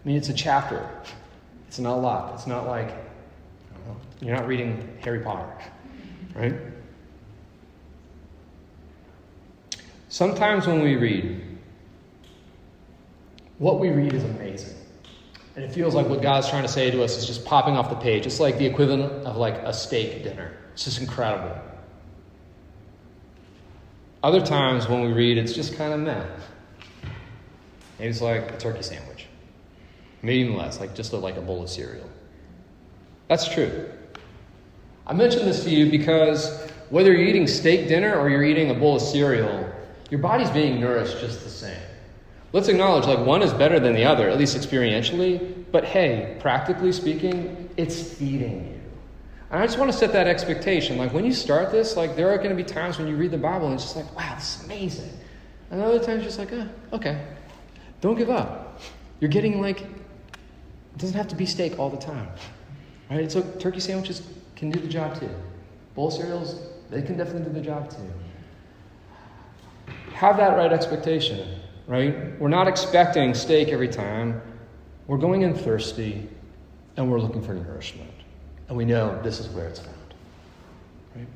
I 0.07 0.09
mean, 0.09 0.19
it's 0.19 0.29
a 0.29 0.35
chapter. 0.35 0.89
It's 1.67 1.81
not 1.81 1.97
a 1.97 2.01
lot. 2.01 2.33
It's 2.35 2.47
not 2.47 2.69
like 2.69 2.95
you're 4.21 4.37
not 4.37 4.47
reading 4.47 4.97
Harry 5.03 5.19
Potter, 5.19 5.53
right? 6.33 6.55
Sometimes 10.09 10.69
when 10.69 10.81
we 10.81 10.95
read, 10.95 11.59
what 13.59 13.81
we 13.81 13.91
read 13.91 14.15
is 14.15 14.23
amazing. 14.23 14.77
And 15.57 15.65
it 15.65 15.73
feels 15.73 15.93
like 15.97 16.09
what 16.09 16.23
God's 16.23 16.49
trying 16.49 16.63
to 16.63 16.69
say 16.69 16.89
to 16.89 17.03
us 17.03 17.17
is 17.17 17.27
just 17.27 17.45
popping 17.45 17.77
off 17.77 17.91
the 17.91 17.97
page. 17.97 18.27
It's 18.27 18.39
like 18.39 18.59
the 18.59 18.67
equivalent 18.67 19.11
of 19.27 19.37
like 19.37 19.55
a 19.55 19.73
steak 19.73 20.23
dinner. 20.23 20.53
It's 20.73 20.85
just 20.85 21.01
incredible. 21.01 21.59
Other 24.23 24.41
times 24.41 24.89
when 24.89 25.01
we 25.01 25.13
read, 25.13 25.37
it's 25.37 25.53
just 25.53 25.75
kind 25.75 25.93
of 25.93 25.99
meh. 25.99 26.25
Maybe 27.99 28.11
it's 28.11 28.21
like 28.21 28.53
a 28.53 28.57
turkey 28.57 28.83
sandwich. 28.83 29.26
Maybe 30.23 30.41
even 30.41 30.57
less, 30.57 30.81
like 30.81 30.95
just 30.95 31.13
a, 31.13 31.17
like 31.17 31.37
a 31.37 31.41
bowl 31.41 31.63
of 31.63 31.71
cereal. 31.71 32.09
That's 33.29 33.49
true. 33.49 33.91
I 35.07 35.13
mention 35.13 35.45
this 35.47 35.65
to 35.65 35.71
you 35.71 35.91
because 35.91 36.71
whether 36.91 37.13
you're 37.13 37.27
eating 37.27 37.47
steak 37.47 37.89
dinner 37.89 38.19
or 38.19 38.29
you're 38.29 38.45
eating 38.45 38.71
a 38.71 38.75
bowl 38.75 38.97
of 38.97 39.03
cereal, 39.03 39.71
your 40.11 40.21
body's 40.21 40.51
being 40.51 40.81
nourished 40.81 41.21
just 41.21 41.43
the 41.45 41.51
same. 41.51 41.81
Let's 42.53 42.69
acknowledge 42.69 43.07
like 43.07 43.25
one 43.27 43.43
is 43.43 43.53
better 43.53 43.81
than 43.81 43.95
the 43.95 44.05
other, 44.05 44.29
at 44.29 44.39
least 44.39 44.57
experientially, 44.57 45.65
but 45.73 45.85
hey, 45.85 46.37
practically 46.41 46.93
speaking, 46.93 47.69
it's 47.77 48.15
feeding 48.15 48.67
you. 48.67 48.81
And 49.51 49.61
I 49.63 49.67
just 49.67 49.79
want 49.79 49.93
to 49.93 49.97
set 49.97 50.13
that 50.13 50.27
expectation. 50.27 50.97
Like 50.97 51.13
when 51.13 51.25
you 51.25 51.33
start 51.33 51.71
this, 51.71 51.97
like 51.97 52.17
there 52.17 52.31
are 52.31 52.37
going 52.37 52.51
to 52.51 52.57
be 52.57 52.65
times 52.65 52.99
when 52.99 53.07
you 53.09 53.17
read 53.17 53.31
the 53.31 53.39
Bible 53.39 53.67
and 53.67 53.75
it's 53.75 53.85
just 53.85 53.97
like, 53.97 54.17
wow, 54.17 54.35
this 54.35 54.59
is 54.59 54.65
amazing. 54.65 55.11
And 55.71 55.81
other 55.81 55.99
times 55.99 56.25
just 56.25 56.39
like, 56.39 56.53
oh, 56.53 56.69
okay. 56.93 57.25
Don't 58.01 58.17
give 58.17 58.31
up. 58.31 58.81
You're 59.21 59.31
getting 59.31 59.61
like, 59.61 59.85
it 60.97 60.99
doesn't 60.99 61.17
have 61.17 61.29
to 61.29 61.37
be 61.37 61.47
steak 61.47 61.79
all 61.79 61.91
the 61.91 61.97
time. 61.97 62.29
Right? 63.09 63.31
So 63.31 63.43
turkey 63.61 63.79
sandwiches 63.79 64.29
can 64.57 64.71
do 64.71 64.81
the 64.81 64.89
job 64.89 65.21
too. 65.21 65.31
Bowl 65.95 66.11
cereals, 66.11 66.61
they 66.91 67.03
can 67.03 67.17
definitely 67.17 67.45
do 67.45 67.53
the 67.53 67.65
job 67.65 67.89
too 67.89 68.11
have 70.17 70.39
that 70.39 70.57
right 70.57 70.73
expectation, 70.73 71.61
right? 71.87 72.41
We're 72.41 72.49
not 72.49 72.69
expecting 72.69 73.35
steak 73.35 73.69
every 73.69 73.89
time. 73.89 74.41
We're 75.07 75.19
going 75.19 75.43
in 75.43 75.55
thirsty 75.55 76.27
and 76.97 77.11
we're 77.11 77.21
looking 77.21 77.43
for 77.43 77.53
nourishment. 77.53 78.11
And 78.69 78.77
we 78.79 78.87
know 78.87 79.21
this 79.23 79.39
is 79.39 79.49
where 79.51 79.69
it's 79.69 79.79
found. 79.79 80.15
Right? 81.15 81.29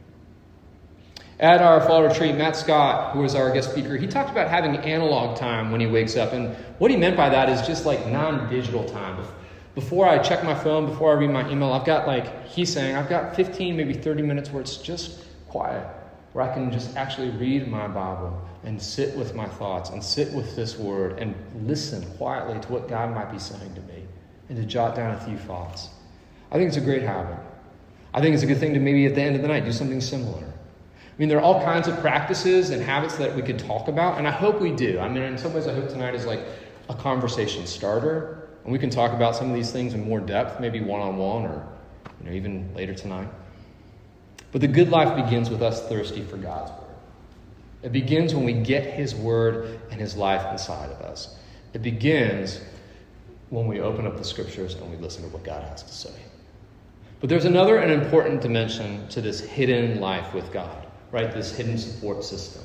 At 1.39 1.61
our 1.61 1.83
fall 1.83 2.03
retreat, 2.03 2.37
Matt 2.37 2.57
Scott, 2.57 3.13
who 3.13 3.21
was 3.21 3.35
our 3.35 3.53
guest 3.53 3.71
speaker, 3.71 3.99
he 3.99 4.07
talked 4.07 4.31
about 4.31 4.49
having 4.49 4.75
analog 4.79 5.37
time 5.37 5.71
when 5.71 5.81
he 5.81 5.87
wakes 5.87 6.17
up. 6.17 6.33
And 6.33 6.57
what 6.79 6.91
he 6.91 6.97
meant 6.97 7.19
by 7.19 7.29
that 7.29 7.51
is 7.51 7.61
just 7.67 7.85
like 7.85 8.07
non 8.07 8.49
digital 8.49 8.85
time. 8.87 9.23
Before 9.75 10.09
I 10.09 10.19
check 10.19 10.43
my 10.43 10.55
phone, 10.55 10.87
before 10.87 11.13
I 11.13 11.15
read 11.15 11.31
my 11.31 11.49
email, 11.49 11.73
I've 11.73 11.87
got 11.87 12.07
like, 12.07 12.47
he's 12.47 12.73
saying, 12.73 12.97
I've 12.97 13.09
got 13.09 13.37
15, 13.37 13.77
maybe 13.77 13.95
30 13.95 14.23
minutes 14.23 14.51
where 14.51 14.61
it's 14.61 14.77
just 14.77 15.25
quiet, 15.49 15.87
where 16.33 16.49
I 16.49 16.53
can 16.53 16.73
just 16.73 16.97
actually 16.97 17.31
read 17.31 17.69
my 17.69 17.87
Bible 17.87 18.41
and 18.65 18.81
sit 18.81 19.17
with 19.17 19.35
my 19.35 19.47
thoughts 19.47 19.91
and 19.91 20.03
sit 20.03 20.33
with 20.33 20.57
this 20.57 20.77
word 20.77 21.19
and 21.19 21.35
listen 21.63 22.05
quietly 22.17 22.59
to 22.61 22.73
what 22.73 22.89
God 22.89 23.15
might 23.15 23.31
be 23.31 23.39
saying 23.39 23.75
to 23.75 23.81
me 23.83 24.05
and 24.49 24.59
to 24.59 24.65
jot 24.65 24.97
down 24.97 25.15
a 25.15 25.21
few 25.21 25.39
thoughts. 25.39 25.91
I 26.51 26.57
think 26.57 26.69
it's 26.69 26.77
a 26.77 26.83
great 26.83 27.03
habit. 27.03 27.39
I 28.13 28.21
think 28.21 28.35
it's 28.35 28.43
a 28.43 28.47
good 28.47 28.59
thing 28.59 28.75
to 28.75 28.81
maybe 28.81 29.07
at 29.07 29.15
the 29.15 29.23
end 29.23 29.37
of 29.37 29.43
the 29.43 29.49
night 29.49 29.65
do 29.65 29.73
something 29.73 30.01
similar. 30.01 30.45
I 30.45 31.13
mean, 31.17 31.29
there 31.29 31.39
are 31.39 31.43
all 31.43 31.63
kinds 31.63 31.87
of 31.87 31.99
practices 32.01 32.71
and 32.71 32.83
habits 32.83 33.17
that 33.19 33.37
we 33.37 33.43
could 33.43 33.59
talk 33.59 33.89
about, 33.89 34.19
and 34.19 34.27
I 34.27 34.31
hope 34.31 34.61
we 34.61 34.73
do. 34.73 34.99
I 34.99 35.09
mean, 35.09 35.23
in 35.23 35.39
some 35.39 35.53
ways, 35.55 35.69
I 35.69 35.75
hope 35.75 35.89
tonight 35.89 36.15
is 36.15 36.27
like 36.27 36.41
a 36.89 36.95
conversation 36.95 37.67
starter, 37.67 38.40
and 38.65 38.73
we 38.73 38.79
can 38.79 38.91
talk 38.91 39.13
about 39.13 39.37
some 39.37 39.49
of 39.49 39.55
these 39.55 39.71
things 39.71 39.95
in 39.95 40.07
more 40.07 40.21
depth, 40.21 40.61
maybe 40.61 40.81
one 40.81 41.01
on 41.01 41.17
one 41.17 41.45
or 41.45 41.67
you 42.21 42.27
know, 42.27 42.37
even 42.37 42.73
later 42.75 42.95
tonight. 42.95 43.29
But 44.53 44.61
the 44.61 44.69
good 44.69 44.91
life 44.91 45.25
begins 45.25 45.49
with 45.49 45.63
us 45.63 45.87
thirsty 45.89 46.25
for 46.25 46.37
God's 46.37 46.71
word. 46.73 46.91
It 47.83 47.93
begins 47.93 48.35
when 48.35 48.45
we 48.45 48.53
get 48.53 48.85
His 48.85 49.15
Word 49.15 49.81
and 49.91 50.01
His 50.01 50.17
life 50.17 50.45
inside 50.51 50.91
of 50.91 51.01
us. 51.01 51.37
It 51.73 51.83
begins 51.83 52.61
when 53.49 53.67
we 53.67 53.81
open 53.81 54.07
up 54.07 54.17
the 54.17 54.25
scriptures 54.25 54.75
and 54.75 54.91
we 54.91 54.97
listen 54.97 55.23
to 55.23 55.29
what 55.31 55.45
God 55.45 55.63
has 55.65 55.83
to 55.83 55.93
say. 55.93 56.15
But 57.21 57.29
there's 57.29 57.45
another 57.45 57.79
and 57.79 57.91
important 57.91 58.41
dimension 58.41 59.07
to 59.09 59.21
this 59.21 59.41
hidden 59.41 60.01
life 60.01 60.35
with 60.35 60.53
God, 60.53 60.87
right? 61.11 61.33
This 61.33 61.55
hidden 61.55 61.79
support 61.79 62.25
system. 62.25 62.63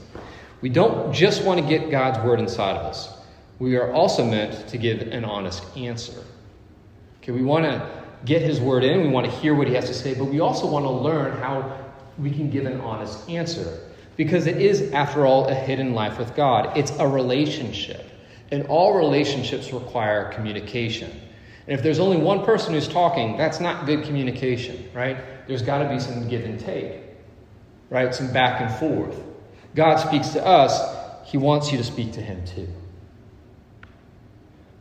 We 0.61 0.69
don't 0.69 1.13
just 1.13 1.43
want 1.43 1.61
to 1.61 1.67
get 1.67 1.91
God's 1.91 2.19
word 2.25 2.39
inside 2.39 2.77
of 2.77 2.85
us. 2.85 3.17
We 3.59 3.77
are 3.77 3.91
also 3.91 4.25
meant 4.25 4.67
to 4.67 4.77
give 4.77 5.01
an 5.01 5.23
honest 5.23 5.63
answer. 5.77 6.23
Okay, 7.21 7.31
we 7.31 7.41
want 7.41 7.65
to 7.65 7.89
get 8.25 8.41
his 8.41 8.59
word 8.59 8.83
in, 8.83 9.01
we 9.01 9.07
want 9.07 9.25
to 9.25 9.31
hear 9.37 9.55
what 9.55 9.67
he 9.67 9.73
has 9.73 9.85
to 9.85 9.93
say, 9.93 10.13
but 10.13 10.25
we 10.25 10.39
also 10.39 10.67
want 10.67 10.85
to 10.85 10.89
learn 10.89 11.37
how 11.37 11.79
we 12.17 12.31
can 12.31 12.49
give 12.49 12.65
an 12.65 12.79
honest 12.81 13.29
answer. 13.29 13.79
Because 14.17 14.47
it 14.47 14.57
is, 14.57 14.91
after 14.93 15.25
all, 15.25 15.47
a 15.47 15.53
hidden 15.53 15.93
life 15.93 16.17
with 16.17 16.35
God. 16.35 16.77
It's 16.77 16.91
a 16.99 17.07
relationship. 17.07 18.09
And 18.51 18.65
all 18.67 18.97
relationships 18.97 19.73
require 19.73 20.31
communication. 20.31 21.11
And 21.67 21.77
if 21.77 21.83
there's 21.83 21.99
only 21.99 22.17
one 22.17 22.45
person 22.45 22.73
who's 22.73 22.87
talking, 22.87 23.37
that's 23.37 23.59
not 23.59 23.85
good 23.85 24.03
communication, 24.03 24.89
right? 24.93 25.17
There's 25.47 25.61
got 25.61 25.79
to 25.79 25.89
be 25.89 25.99
some 25.99 26.27
give 26.29 26.45
and 26.45 26.59
take, 26.59 27.01
right? 27.89 28.13
Some 28.13 28.31
back 28.31 28.61
and 28.61 28.73
forth. 28.75 29.19
God 29.73 29.97
speaks 29.97 30.29
to 30.29 30.45
us, 30.45 31.27
He 31.29 31.37
wants 31.37 31.71
you 31.71 31.77
to 31.77 31.83
speak 31.83 32.13
to 32.13 32.21
Him 32.21 32.45
too. 32.45 32.67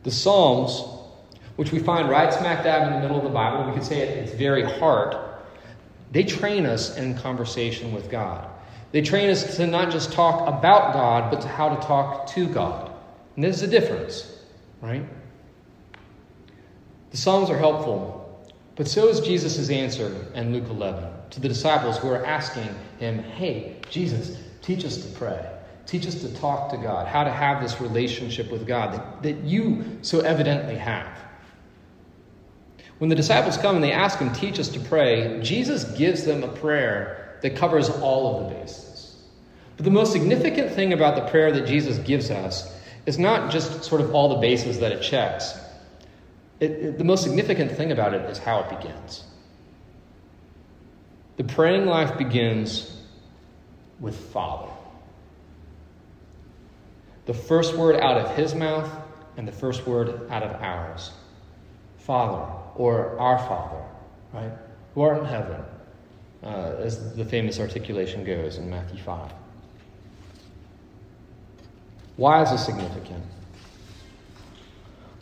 The 0.05 0.11
Psalms, 0.11 0.83
which 1.55 1.71
we 1.71 1.79
find 1.79 2.09
right 2.09 2.31
smack 2.31 2.63
dab 2.63 2.87
in 2.87 2.93
the 2.93 2.99
middle 2.99 3.17
of 3.17 3.23
the 3.23 3.29
Bible, 3.31 3.65
we 3.65 3.73
could 3.73 3.83
say 3.83 4.03
at 4.03 4.09
its 4.09 4.33
very 4.33 4.63
heart, 4.63 5.17
they 6.11 6.23
train 6.23 6.67
us 6.67 6.95
in 6.95 7.17
conversation 7.17 7.91
with 7.91 8.11
God. 8.11 8.47
They 8.91 9.01
train 9.01 9.31
us 9.31 9.57
to 9.57 9.65
not 9.65 9.91
just 9.91 10.13
talk 10.13 10.47
about 10.47 10.93
God, 10.93 11.31
but 11.31 11.41
to 11.41 11.47
how 11.47 11.75
to 11.75 11.87
talk 11.87 12.27
to 12.27 12.47
God. 12.47 12.91
And 13.35 13.43
there's 13.43 13.63
a 13.63 13.67
difference, 13.67 14.41
right? 14.79 15.03
The 17.09 17.17
Psalms 17.17 17.49
are 17.49 17.57
helpful, 17.57 18.45
but 18.75 18.87
so 18.87 19.07
is 19.07 19.19
Jesus' 19.21 19.71
answer 19.71 20.27
in 20.35 20.53
Luke 20.53 20.69
11 20.69 21.03
to 21.31 21.39
the 21.39 21.47
disciples 21.47 21.97
who 21.97 22.09
are 22.09 22.23
asking 22.23 22.69
him, 22.99 23.23
Hey, 23.23 23.77
Jesus, 23.89 24.37
teach 24.61 24.85
us 24.85 24.97
to 24.97 25.11
pray. 25.17 25.54
Teach 25.85 26.07
us 26.07 26.15
to 26.21 26.33
talk 26.35 26.71
to 26.71 26.77
God, 26.77 27.07
how 27.07 27.23
to 27.23 27.31
have 27.31 27.61
this 27.61 27.79
relationship 27.79 28.51
with 28.51 28.65
God 28.65 28.93
that, 28.93 29.23
that 29.23 29.43
you 29.43 29.99
so 30.01 30.21
evidently 30.21 30.75
have. 30.75 31.07
When 32.97 33.09
the 33.09 33.15
disciples 33.15 33.57
come 33.57 33.75
and 33.75 33.83
they 33.83 33.91
ask 33.91 34.19
him, 34.19 34.31
Teach 34.33 34.59
us 34.59 34.69
to 34.69 34.79
pray, 34.79 35.39
Jesus 35.41 35.83
gives 35.97 36.23
them 36.23 36.43
a 36.43 36.47
prayer 36.47 37.37
that 37.41 37.55
covers 37.55 37.89
all 37.89 38.35
of 38.35 38.43
the 38.49 38.55
bases. 38.55 39.23
But 39.77 39.83
the 39.83 39.91
most 39.91 40.11
significant 40.11 40.71
thing 40.71 40.93
about 40.93 41.15
the 41.15 41.29
prayer 41.29 41.51
that 41.51 41.67
Jesus 41.67 41.97
gives 41.99 42.31
us 42.31 42.73
is 43.05 43.19
not 43.19 43.51
just 43.51 43.83
sort 43.83 44.01
of 44.01 44.15
all 44.15 44.29
the 44.29 44.41
bases 44.41 44.79
that 44.79 44.91
it 44.91 45.01
checks, 45.01 45.53
it, 46.59 46.71
it, 46.71 46.97
the 46.97 47.03
most 47.03 47.23
significant 47.23 47.71
thing 47.71 47.91
about 47.91 48.13
it 48.13 48.21
is 48.29 48.37
how 48.37 48.61
it 48.61 48.69
begins. 48.69 49.25
The 51.37 51.43
praying 51.43 51.85
life 51.85 52.17
begins 52.17 53.01
with 53.99 54.15
Father. 54.15 54.71
The 57.25 57.33
first 57.33 57.75
word 57.75 57.95
out 57.95 58.17
of 58.17 58.35
his 58.35 58.53
mouth 58.53 58.89
and 59.37 59.47
the 59.47 59.51
first 59.51 59.85
word 59.87 60.29
out 60.29 60.43
of 60.43 60.61
ours. 60.61 61.11
Father, 61.97 62.53
or 62.75 63.19
our 63.19 63.39
Father, 63.39 63.83
right? 64.31 64.51
Who 64.93 65.01
art 65.01 65.17
in 65.17 65.25
heaven, 65.25 65.61
uh, 66.43 66.75
as 66.77 67.15
the 67.15 67.25
famous 67.25 67.59
articulation 67.59 68.23
goes 68.23 68.57
in 68.57 68.69
Matthew 68.69 69.01
5. 69.01 69.31
Why 72.17 72.43
is 72.43 72.51
this 72.51 72.65
significant? 72.65 73.23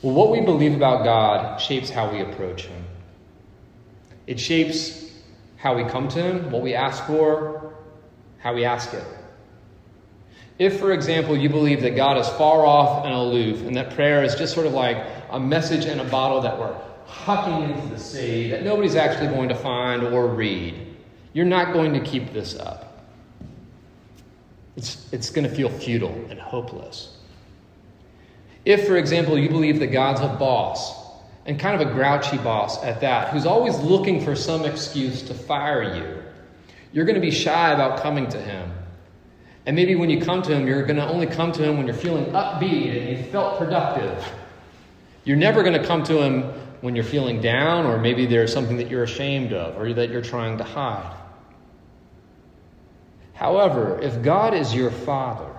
Well, 0.02 0.13
what 0.13 0.32
we 0.32 0.42
believe 0.42 0.76
about 0.76 1.06
God 1.06 1.60
shapes 1.60 1.89
how 1.89 2.12
we 2.12 2.20
approach 2.20 2.66
Him. 2.66 2.84
It 4.28 4.39
shapes 4.39 5.12
how 5.56 5.76
we 5.76 5.86
come 5.86 6.10
to 6.10 6.22
Him, 6.22 6.52
what 6.52 6.62
we 6.62 6.76
ask 6.76 7.06
for, 7.06 7.74
how 8.39 8.54
we 8.54 8.66
ask 8.66 8.94
it. 8.94 9.06
If, 10.60 10.80
for 10.80 10.94
example, 10.94 11.36
you 11.36 11.50
believe 11.50 11.82
that 11.82 11.96
God 11.96 12.18
is 12.18 12.28
far 12.30 12.66
off 12.66 13.06
and 13.06 13.13
aloof, 13.13 13.62
and 13.62 13.76
that 13.76 13.96
prayer 13.96 14.24
is 14.24 14.36
just 14.36 14.54
sort 14.54 14.68
of 14.68 14.74
like 14.74 14.98
a 15.32 15.39
message 15.39 15.86
in 15.86 16.00
a 16.00 16.04
bottle 16.04 16.42
that 16.42 16.58
we're 16.58 16.76
hucking 17.08 17.70
into 17.70 17.88
the 17.88 18.00
sea, 18.00 18.52
that 18.52 18.63
nobody's 18.63 18.96
actually 18.96 19.28
going 19.28 19.50
to 19.50 19.56
find 19.56 20.04
or 20.04 20.28
read, 20.28 20.96
you're 21.34 21.46
not 21.46 21.74
going 21.74 21.94
to 21.94 22.00
keep 22.00 22.34
this 22.34 22.56
up. 22.56 23.04
It's, 24.76 25.12
it's 25.12 25.30
going 25.30 25.48
to 25.48 25.54
feel 25.54 25.70
futile 25.70 26.13
and 26.30 26.39
hopeless. 26.39 27.18
If, 28.66 28.88
for 28.88 28.98
example, 28.98 29.38
you 29.38 29.50
believe 29.50 29.80
that 29.80 29.88
God's 29.88 30.22
a 30.22 30.28
boss, 30.28 31.04
and 31.46 31.60
kind 31.60 31.80
of 31.80 31.88
a 31.88 31.92
grouchy 31.92 32.38
boss 32.38 32.82
at 32.84 33.02
that, 33.02 33.30
who's 33.30 33.46
always 33.46 33.78
looking 33.80 34.24
for 34.24 34.36
some 34.36 34.66
excuse 34.66 35.22
to 35.24 35.34
fire 35.34 35.96
you, 35.96 36.24
you're 36.94 37.06
going 37.06 37.16
to 37.16 37.22
be 37.22 37.32
shy 37.32 37.72
about 37.74 38.02
coming 38.02 38.30
to 38.30 38.39
Him. 38.39 38.72
And 39.65 39.76
maybe 39.76 39.95
when 39.95 40.10
you 40.10 40.21
come 40.21 40.41
to 40.41 40.54
Him, 40.54 40.67
you're 40.67 40.84
going 40.84 40.97
to 40.97 41.08
only 41.08 41.28
come 41.28 41.52
to 41.54 41.63
Him 41.63 41.78
when 41.78 41.88
you're 41.88 41.95
feeling 41.95 42.26
upbeat 42.26 42.97
and 42.97 43.17
you 43.17 43.23
felt 43.32 43.58
productive. 43.58 44.26
You're 45.23 45.38
never 45.38 45.63
going 45.63 45.80
to 45.80 45.86
come 45.86 46.04
to 46.04 46.21
Him 46.21 46.43
when 46.82 46.95
you're 46.95 47.06
feeling 47.06 47.39
down, 47.39 47.86
or 47.86 47.97
maybe 47.97 48.26
there's 48.26 48.52
something 48.52 48.78
that 48.78 48.89
you're 48.89 49.04
ashamed 49.04 49.54
of 49.54 49.80
or 49.80 49.93
that 49.93 50.10
you're 50.10 50.21
trying 50.21 50.58
to 50.58 50.63
hide. 50.65 51.15
However, 53.34 53.99
if 54.02 54.21
God 54.21 54.54
is 54.54 54.76
your 54.76 54.91
Father, 54.91 55.54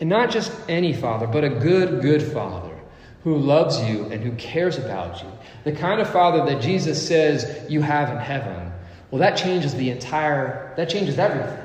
and 0.00 0.08
not 0.08 0.30
just 0.30 0.52
any 0.68 0.92
father, 0.92 1.26
but 1.26 1.44
a 1.44 1.48
good, 1.48 2.02
good 2.02 2.22
father 2.22 2.76
who 3.24 3.36
loves 3.36 3.80
you 3.82 4.04
and 4.06 4.22
who 4.22 4.32
cares 4.32 4.78
about 4.78 5.22
you. 5.22 5.28
The 5.64 5.72
kind 5.72 6.00
of 6.00 6.08
father 6.10 6.44
that 6.46 6.62
Jesus 6.62 7.04
says 7.06 7.66
you 7.68 7.82
have 7.82 8.10
in 8.10 8.18
heaven. 8.18 8.72
Well, 9.10 9.20
that 9.20 9.36
changes 9.36 9.74
the 9.74 9.90
entire, 9.90 10.72
that 10.76 10.88
changes 10.88 11.18
everything. 11.18 11.64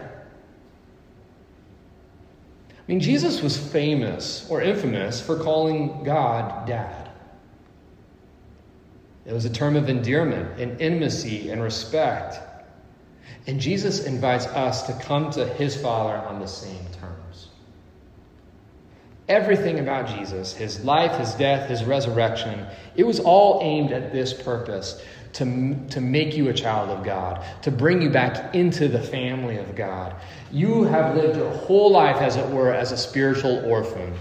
I 2.88 2.92
mean, 2.92 3.00
Jesus 3.00 3.42
was 3.42 3.56
famous 3.56 4.46
or 4.50 4.62
infamous 4.62 5.22
for 5.22 5.40
calling 5.40 6.04
God 6.04 6.68
dad. 6.68 7.10
It 9.26 9.32
was 9.32 9.46
a 9.46 9.50
term 9.50 9.78
of 9.78 9.88
endearment 9.88 10.60
and 10.60 10.82
intimacy 10.82 11.50
and 11.50 11.64
respect. 11.64 12.40
And 13.48 13.60
Jesus 13.60 14.06
invites 14.06 14.48
us 14.48 14.84
to 14.88 14.94
come 14.94 15.32
to 15.32 15.46
his 15.46 15.82
Father 15.82 16.16
on 16.28 16.42
the 16.42 16.48
same 16.48 16.86
terms. 17.00 17.48
Everything 19.30 19.80
about 19.80 20.18
Jesus, 20.18 20.54
his 20.54 20.84
life, 20.84 21.18
his 21.18 21.34
death, 21.36 21.70
his 21.70 21.86
resurrection, 21.86 22.66
it 22.98 23.06
was 23.06 23.22
all 23.22 23.62
aimed 23.62 23.94
at 23.94 24.12
this 24.12 24.34
purpose 24.34 25.02
to, 25.34 25.76
to 25.90 26.02
make 26.02 26.36
you 26.36 26.50
a 26.50 26.54
child 26.54 26.90
of 26.90 27.04
God, 27.04 27.44
to 27.64 27.72
bring 27.72 28.02
you 28.02 28.10
back 28.10 28.54
into 28.56 28.88
the 28.88 29.02
family 29.02 29.58
of 29.58 29.76
God. 29.76 30.16
You 30.52 30.84
have 30.84 31.16
lived 31.16 31.38
your 31.38 31.52
whole 31.52 31.92
life, 31.92 32.18
as 32.18 32.36
it 32.36 32.48
were, 32.50 32.72
as 32.72 32.92
a 32.92 32.98
spiritual 32.98 33.64
orphan. 33.66 34.14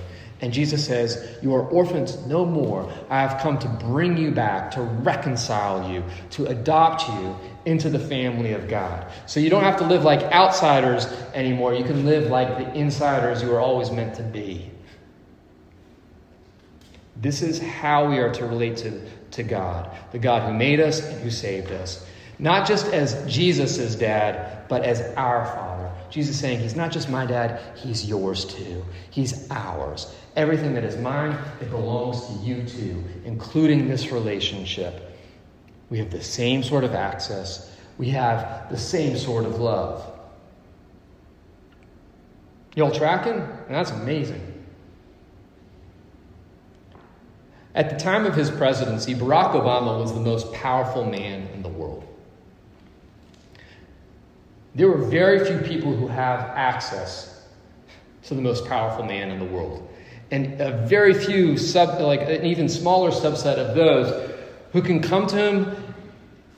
And 0.43 0.53
Jesus 0.53 0.85
says, 0.85 1.39
You 1.41 1.55
are 1.55 1.63
orphans 1.63 2.19
no 2.27 2.45
more. 2.45 2.93
I 3.09 3.21
have 3.21 3.41
come 3.41 3.59
to 3.61 3.69
bring 3.69 4.17
you 4.17 4.33
back, 4.33 4.73
to 4.73 4.83
reconcile 4.83 5.89
you, 5.91 6.03
to 6.31 6.47
adopt 6.47 7.09
you 7.09 7.37
into 7.65 7.89
the 7.89 7.99
family 7.99 8.53
of 8.53 8.69
God. 8.69 9.07
So 9.27 9.39
you 9.39 9.51
don't 9.51 9.63
have 9.63 9.77
to 9.79 9.87
live 9.87 10.03
like 10.03 10.21
outsiders 10.33 11.07
anymore. 11.33 11.75
You 11.75 11.85
can 11.85 12.05
live 12.05 12.29
like 12.29 12.59
the 12.59 12.75
insiders 12.75 13.41
you 13.41 13.51
were 13.51 13.61
always 13.61 13.93
meant 13.93 14.17
to 14.17 14.25
be. 14.25 14.69
This 17.17 17.41
is 17.41 17.61
how 17.61 18.11
we 18.11 18.19
are 18.19 18.33
to 18.35 18.45
relate 18.45 18.79
to, 18.79 19.01
to 19.33 19.43
God, 19.43 19.91
the 20.13 20.19
God 20.19 20.43
who 20.43 20.53
made 20.57 20.81
us 20.81 21.05
and 21.05 21.21
who 21.23 21.31
saved 21.31 21.73
us. 21.73 22.07
Not 22.39 22.67
just 22.67 22.87
as 22.87 23.25
Jesus' 23.33 23.95
dad, 23.95 24.69
but 24.69 24.85
as 24.85 25.01
our 25.17 25.45
Father. 25.47 25.91
Jesus 26.11 26.39
saying, 26.39 26.61
He's 26.61 26.77
not 26.77 26.91
just 26.93 27.09
my 27.09 27.27
dad, 27.27 27.61
He's 27.77 28.05
yours 28.05 28.45
too. 28.45 28.85
He's 29.11 29.51
ours. 29.51 30.15
Everything 30.37 30.75
that 30.75 30.85
is 30.85 30.97
mine, 30.97 31.37
it 31.61 31.71
belongs 31.71 32.27
to 32.27 32.33
you 32.45 32.65
too, 32.65 33.03
including 33.25 33.89
this 33.89 34.11
relationship. 34.11 35.17
We 35.91 35.99
have 35.99 36.11
the 36.11 36.23
same 36.23 36.63
sort 36.63 36.85
of 36.85 36.95
access, 36.95 37.71
we 37.99 38.09
have 38.11 38.71
the 38.71 38.79
same 38.79 39.17
sort 39.17 39.45
of 39.45 39.61
love. 39.61 40.09
Y'all 42.75 42.91
tracking? 42.91 43.35
And 43.35 43.75
that's 43.75 43.91
amazing. 43.91 44.52
At 47.75 47.91
the 47.91 47.97
time 47.97 48.27
of 48.27 48.35
his 48.35 48.51
presidency, 48.51 49.15
Barack 49.15 49.53
Obama 49.53 49.99
was 49.99 50.13
the 50.13 50.21
most 50.21 50.53
powerful 50.53 51.05
man 51.05 51.49
in 51.55 51.63
the 51.63 51.71
world. 51.71 52.05
There 54.75 54.89
were 54.89 54.99
very 54.99 55.45
few 55.45 55.59
people 55.59 55.95
who 55.95 56.07
have 56.07 56.41
access 56.41 57.47
to 58.25 58.35
the 58.35 58.43
most 58.43 58.67
powerful 58.67 59.05
man 59.05 59.31
in 59.31 59.39
the 59.39 59.45
world. 59.45 59.89
And 60.31 60.61
a 60.61 60.87
very 60.87 61.13
few, 61.13 61.57
sub, 61.59 62.01
like 62.01 62.23
an 62.23 62.45
even 62.45 62.69
smaller 62.69 63.11
subset 63.11 63.57
of 63.57 63.75
those 63.75 64.31
who 64.73 64.81
can 64.81 65.01
come 65.01 65.27
to 65.27 65.37
him 65.37 65.95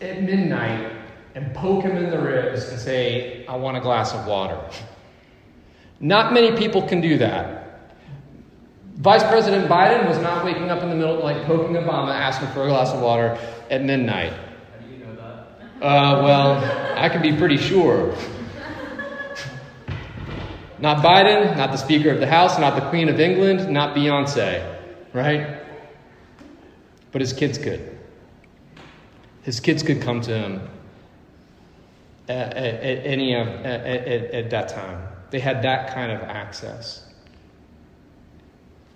at 0.00 0.22
midnight 0.22 0.92
and 1.34 1.52
poke 1.54 1.82
him 1.82 1.96
in 1.96 2.10
the 2.10 2.18
ribs 2.18 2.68
and 2.68 2.78
say, 2.78 3.44
I 3.46 3.56
want 3.56 3.76
a 3.76 3.80
glass 3.80 4.12
of 4.14 4.26
water. 4.26 4.60
Not 6.00 6.32
many 6.32 6.56
people 6.56 6.82
can 6.82 7.00
do 7.00 7.18
that. 7.18 7.63
Vice 8.96 9.24
President 9.24 9.68
Biden 9.68 10.08
was 10.08 10.18
not 10.18 10.44
waking 10.44 10.70
up 10.70 10.82
in 10.82 10.88
the 10.88 10.94
middle, 10.94 11.18
like 11.18 11.44
poking 11.46 11.74
Obama, 11.74 12.14
asking 12.14 12.48
for 12.48 12.64
a 12.64 12.68
glass 12.68 12.90
of 12.92 13.00
water 13.00 13.36
at 13.70 13.82
midnight. 13.82 14.32
How 14.32 14.86
do 14.86 14.92
you 14.92 15.04
know 15.04 15.14
that? 15.16 15.84
Uh, 15.84 16.22
well, 16.22 16.96
I 16.96 17.08
can 17.08 17.20
be 17.20 17.36
pretty 17.36 17.56
sure. 17.56 18.14
Not 20.78 21.04
Biden, 21.04 21.56
not 21.56 21.70
the 21.70 21.76
Speaker 21.76 22.10
of 22.10 22.20
the 22.20 22.26
House, 22.26 22.58
not 22.58 22.76
the 22.76 22.88
Queen 22.88 23.08
of 23.08 23.18
England, 23.18 23.68
not 23.68 23.96
Beyonce, 23.96 24.76
right? 25.12 25.60
But 27.10 27.20
his 27.20 27.32
kids 27.32 27.58
could. 27.58 27.98
His 29.42 29.60
kids 29.60 29.82
could 29.82 30.02
come 30.02 30.20
to 30.22 30.36
him 30.36 30.68
at, 32.28 32.54
at, 32.56 32.74
at 32.74 33.06
any 33.06 33.34
of, 33.34 33.48
at, 33.48 33.86
at, 33.86 34.30
at 34.30 34.50
that 34.50 34.68
time. 34.68 35.08
They 35.30 35.40
had 35.40 35.62
that 35.62 35.94
kind 35.94 36.12
of 36.12 36.20
access. 36.22 37.03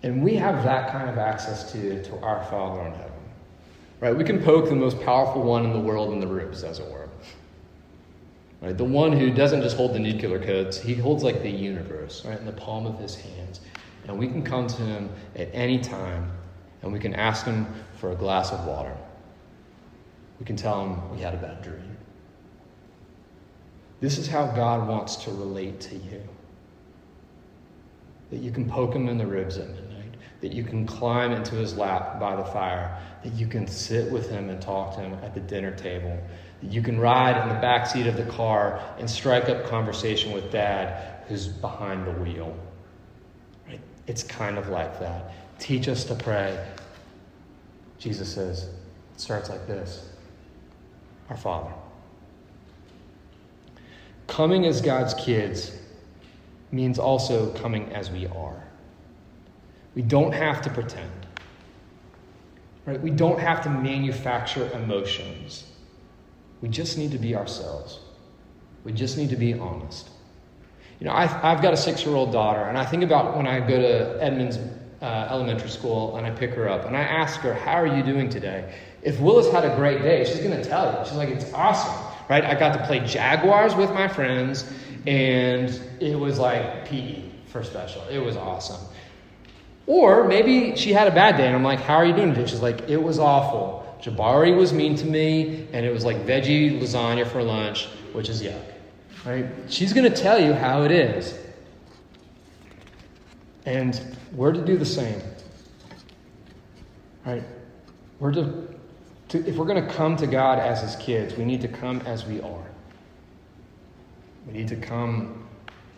And 0.03 0.23
we 0.23 0.35
have 0.37 0.63
that 0.65 0.91
kind 0.93 1.11
of 1.11 1.19
access 1.19 1.73
to, 1.73 2.03
to 2.05 2.19
our 2.21 2.45
Father 2.45 2.87
in 2.87 2.93
heaven. 2.93 3.13
Right? 4.01 4.17
We 4.17 4.25
can 4.25 4.43
poke 4.43 4.69
the 4.69 4.77
most 4.77 5.01
powerful 5.01 5.43
one 5.43 5.65
in 5.65 5.73
the 5.73 5.81
world 5.81 6.13
in 6.13 6.21
the 6.21 6.27
ribs, 6.27 6.63
as 6.63 6.79
it 6.79 6.87
were. 6.87 7.09
Right? 8.61 8.77
The 8.77 8.85
one 8.85 9.13
who 9.13 9.31
doesn't 9.31 9.63
just 9.63 9.77
hold 9.77 9.95
the 9.95 9.99
nuclear 9.99 10.39
codes, 10.39 10.81
he 10.81 10.95
holds 10.95 11.23
like 11.23 11.43
the 11.43 11.51
universe, 11.51 12.25
right, 12.25 12.39
in 12.39 12.47
the 12.47 12.53
palm 12.53 12.87
of 12.87 12.99
his 12.99 13.15
hands. 13.15 13.61
And 14.07 14.19
we 14.19 14.27
can 14.27 14.43
come 14.43 14.67
to 14.67 14.83
him 14.83 15.11
at 15.37 15.51
any 15.53 15.79
time 15.79 16.31
and 16.83 16.93
we 16.93 16.99
can 16.99 17.15
ask 17.15 17.45
him 17.45 17.67
for 17.97 18.13
a 18.13 18.15
glass 18.15 18.53
of 18.53 18.65
water. 18.65 18.97
We 20.39 20.47
can 20.47 20.57
tell 20.57 20.85
him 20.85 21.11
we 21.11 21.21
had 21.21 21.35
a 21.35 21.39
bad 21.39 21.63
dream. 21.63 21.97
This 24.01 24.17
is 24.17 24.29
how 24.29 24.47
God 24.47 24.87
wants 24.87 25.17
to 25.17 25.31
relate 25.31 25.81
to 25.81 25.97
you. 25.97 26.23
That 28.31 28.39
you 28.39 28.53
can 28.53 28.69
poke 28.69 28.95
him 28.95 29.09
in 29.09 29.19
the 29.19 29.27
ribs 29.27 29.59
at 29.59 29.69
that 30.41 30.53
you 30.53 30.63
can 30.63 30.87
climb 30.87 31.33
into 31.33 31.55
his 31.57 31.77
lap 31.77 32.21
by 32.21 32.37
the 32.37 32.45
fire, 32.45 32.97
that 33.25 33.33
you 33.35 33.47
can 33.47 33.67
sit 33.67 34.11
with 34.11 34.31
him 34.31 34.51
and 34.51 34.63
talk 34.63 34.95
to 34.95 35.01
him 35.01 35.15
at 35.25 35.35
the 35.35 35.41
dinner 35.41 35.75
table, 35.75 36.17
that 36.63 36.71
you 36.73 36.81
can 36.83 36.99
ride 36.99 37.41
in 37.43 37.49
the 37.49 37.61
back 37.61 37.87
seat 37.87 38.07
of 38.07 38.17
the 38.17 38.27
car 38.27 38.81
and 38.99 39.11
strike 39.11 39.49
up 39.49 39.67
conversation 39.67 40.33
with 40.33 40.51
dad 40.53 41.25
who's 41.27 41.49
behind 41.49 42.07
the 42.07 42.13
wheel. 42.13 42.57
It's 44.07 44.23
kind 44.23 44.57
of 44.57 44.69
like 44.69 44.99
that. 45.01 45.33
Teach 45.59 45.89
us 45.89 46.05
to 46.05 46.15
pray. 46.15 46.67
Jesus 47.99 48.33
says, 48.33 48.71
it 49.15 49.21
starts 49.21 49.51
like 49.51 49.67
this 49.67 50.09
Our 51.29 51.37
Father. 51.37 51.73
Coming 54.29 54.67
as 54.67 54.81
God's 54.81 55.15
kids 55.15 55.77
means 56.71 56.99
also 56.99 57.53
coming 57.55 57.93
as 57.93 58.11
we 58.11 58.27
are. 58.29 58.68
We 59.99 60.05
don't 60.05 60.31
have 60.31 60.63
to 60.63 60.71
pretend. 60.71 61.11
Right? 62.87 63.03
We 63.03 63.11
don't 63.11 63.41
have 63.41 63.65
to 63.65 63.69
manufacture 63.69 64.71
emotions. 64.71 65.65
We 66.61 66.69
just 66.69 66.97
need 66.97 67.11
to 67.11 67.19
be 67.19 67.35
ourselves. 67.35 67.99
We 68.85 68.93
just 68.93 69.17
need 69.19 69.31
to 69.31 69.37
be 69.37 69.55
honest. 69.55 70.09
You 71.01 71.09
know, 71.09 71.13
I've, 71.13 71.35
I've 71.45 71.61
got 71.63 71.75
a 71.75 71.77
six 71.77 72.07
year 72.07 72.15
old 72.15 72.31
daughter, 72.31 72.61
and 72.61 72.79
I 72.79 72.85
think 72.87 73.03
about 73.03 73.37
when 73.37 73.49
I 73.49 73.59
go 73.59 73.77
to 73.77 74.23
Edmonds 74.23 74.61
uh, 75.03 75.27
Elementary 75.33 75.69
School 75.69 76.17
and 76.17 76.25
I 76.25 76.31
pick 76.31 76.53
her 76.53 76.69
up, 76.69 76.85
and 76.85 76.97
I 76.97 77.01
ask 77.01 77.41
her, 77.41 77.53
How 77.53 77.73
are 77.73 77.89
you 77.89 78.05
doing 78.05 78.31
today? 78.31 78.73
If 79.03 79.19
Willis 79.19 79.51
had 79.51 79.65
a 79.65 79.75
great 79.75 80.03
day, 80.03 80.25
she's 80.25 80.39
going 80.39 80.63
to 80.63 80.63
tell 80.63 80.93
you. 80.93 81.09
She's 81.09 81.17
like, 81.17 81.31
It's 81.31 81.53
awesome, 81.53 82.07
right? 82.31 82.45
I 82.45 82.55
got 82.55 82.73
to 82.75 82.87
play 82.87 83.01
Jaguars 83.05 83.75
with 83.75 83.91
my 83.91 84.07
friends, 84.07 84.65
and 85.09 85.69
it 85.99 86.17
was 86.17 86.39
like 86.39 86.85
PE 86.85 87.25
for 87.47 87.65
special. 87.65 88.05
It 88.09 88.21
was 88.21 88.37
awesome. 88.37 88.81
Or 89.89 90.29
maybe 90.29 90.77
she 90.77 90.93
had 90.93 91.09
a 91.09 91.11
bad 91.11 91.39
day, 91.39 91.47
and 91.47 91.57
I'm 91.57 91.65
like, 91.65 91.81
How 91.81 91.97
are 91.97 92.05
you 92.05 92.15
doing 92.15 92.35
today? 92.35 92.47
She's 92.47 92.61
like, 92.61 92.89
It 92.91 93.03
was 93.03 93.19
awful. 93.19 93.79
Jabari 94.03 94.55
was 94.55 94.71
mean 94.73 94.95
to 94.97 95.07
me, 95.07 95.67
and 95.73 95.85
it 95.85 95.93
was 95.93 96.05
like 96.05 96.19
veggie 96.27 96.79
lasagna 96.79 97.27
for 97.27 97.43
lunch, 97.43 97.87
which 98.13 98.29
is 98.29 98.43
yuck. 98.43 98.63
Right? 99.25 99.47
She's 99.69 99.95
going 99.95 100.11
to 100.11 100.15
tell 100.15 100.39
you 100.39 100.53
how 100.53 100.83
it 100.83 100.91
is. 100.91 101.37
And 103.65 104.01
we're 104.33 104.53
to 104.53 104.65
do 104.65 104.77
the 104.77 104.87
same. 104.87 105.21
Right? 107.25 107.43
We're 108.21 108.33
to, 108.33 108.69
to 109.31 109.49
if 109.49 109.57
we're 109.57 109.67
going 109.67 109.83
to 109.83 109.95
come 109.95 110.17
to 110.17 110.27
God 110.27 110.59
as 110.59 110.83
his 110.83 110.97
kids, 110.97 111.35
we 111.35 111.47
need 111.47 111.63
to 111.63 111.69
come 111.69 112.01
as 112.03 112.27
we 112.27 112.43
are. 112.43 112.67
We 114.47 114.53
need 114.53 114.69
to 114.69 114.77
come 114.77 115.49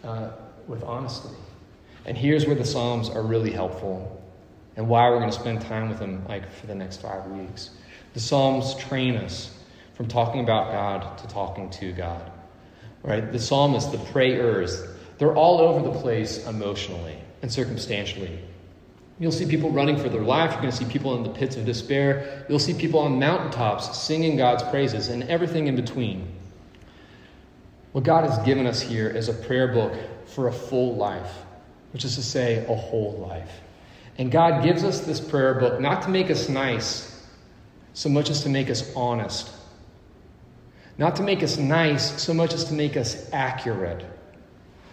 uh, 0.05 0.31
with 0.69 0.85
honesty. 0.85 1.35
And 2.07 2.17
here's 2.17 2.47
where 2.47 2.57
the 2.57 2.65
Psalms 2.65 3.09
are 3.09 3.23
really 3.23 3.51
helpful 3.53 4.23
and 4.77 4.89
why 4.89 5.09
we're 5.11 5.19
going 5.19 5.31
to 5.31 5.39
spend 5.39 5.61
time 5.61 5.89
with 5.89 5.99
them 5.99 6.25
like 6.29 6.51
for 6.53 6.67
the 6.67 6.75
next 6.75 7.03
five 7.03 7.27
weeks. 7.27 7.71
The 8.15 8.21
Psalms 8.21 8.75
train 8.77 9.17
us 9.17 9.57
from 9.95 10.09
talking 10.09 10.41
about 10.41 10.73
God 10.73 11.19
to 11.19 11.27
talking 11.29 11.69
to 11.71 11.93
God. 11.93 12.31
Right? 13.03 13.33
The 13.33 13.39
psalmists, 13.39 13.91
the 13.91 13.99
prayers, 13.99 14.83
they're 15.19 15.35
all 15.35 15.59
over 15.59 15.83
the 15.83 15.99
place 16.01 16.47
emotionally 16.47 17.19
and 17.43 17.53
circumstantially. 17.53 18.39
You'll 19.19 19.33
see 19.33 19.47
people 19.47 19.71
running 19.71 19.99
for 19.99 20.09
their 20.09 20.23
life. 20.23 20.53
You're 20.53 20.63
going 20.63 20.71
to 20.71 20.77
see 20.77 20.91
people 20.91 21.15
in 21.17 21.23
the 21.23 21.31
pits 21.31 21.57
of 21.57 21.67
despair. 21.67 22.47
You'll 22.49 22.59
see 22.59 22.73
people 22.73 23.01
on 23.01 23.19
mountaintops 23.19 23.99
singing 23.99 24.39
God's 24.39 24.63
praises 24.65 25.09
and 25.09 25.25
everything 25.25 25.67
in 25.67 25.77
between. 25.77 26.27
What 27.93 28.05
God 28.05 28.29
has 28.29 28.39
given 28.47 28.67
us 28.67 28.81
here 28.81 29.09
is 29.09 29.29
a 29.29 29.35
prayer 29.35 29.69
book 29.69 29.93
for 30.27 30.49
a 30.49 30.53
full 30.53 30.97
life, 30.97 31.43
which 31.93 32.05
is 32.05 32.17
to 32.17 32.23
say, 32.23 32.65
a 32.67 32.75
whole 32.75 33.19
life. 33.29 33.61
And 34.19 34.31
God 34.31 34.63
gives 34.63 34.85
us 34.85 35.01
this 35.01 35.21
prayer 35.21 35.55
book 35.55 35.81
not 35.81 36.03
to 36.03 36.11
make 36.11 36.31
us 36.31 36.49
nice 36.49 37.11
so 37.95 38.09
much 38.09 38.31
as 38.31 38.43
to 38.43 38.49
make 38.49 38.71
us 38.71 38.95
honest. 38.95 39.51
Not 40.99 41.17
to 41.17 41.23
make 41.23 41.43
us 41.43 41.57
nice 41.57 42.23
so 42.23 42.35
much 42.35 42.53
as 42.53 42.65
to 42.65 42.75
make 42.75 42.97
us 42.97 43.29
accurate. 43.33 44.05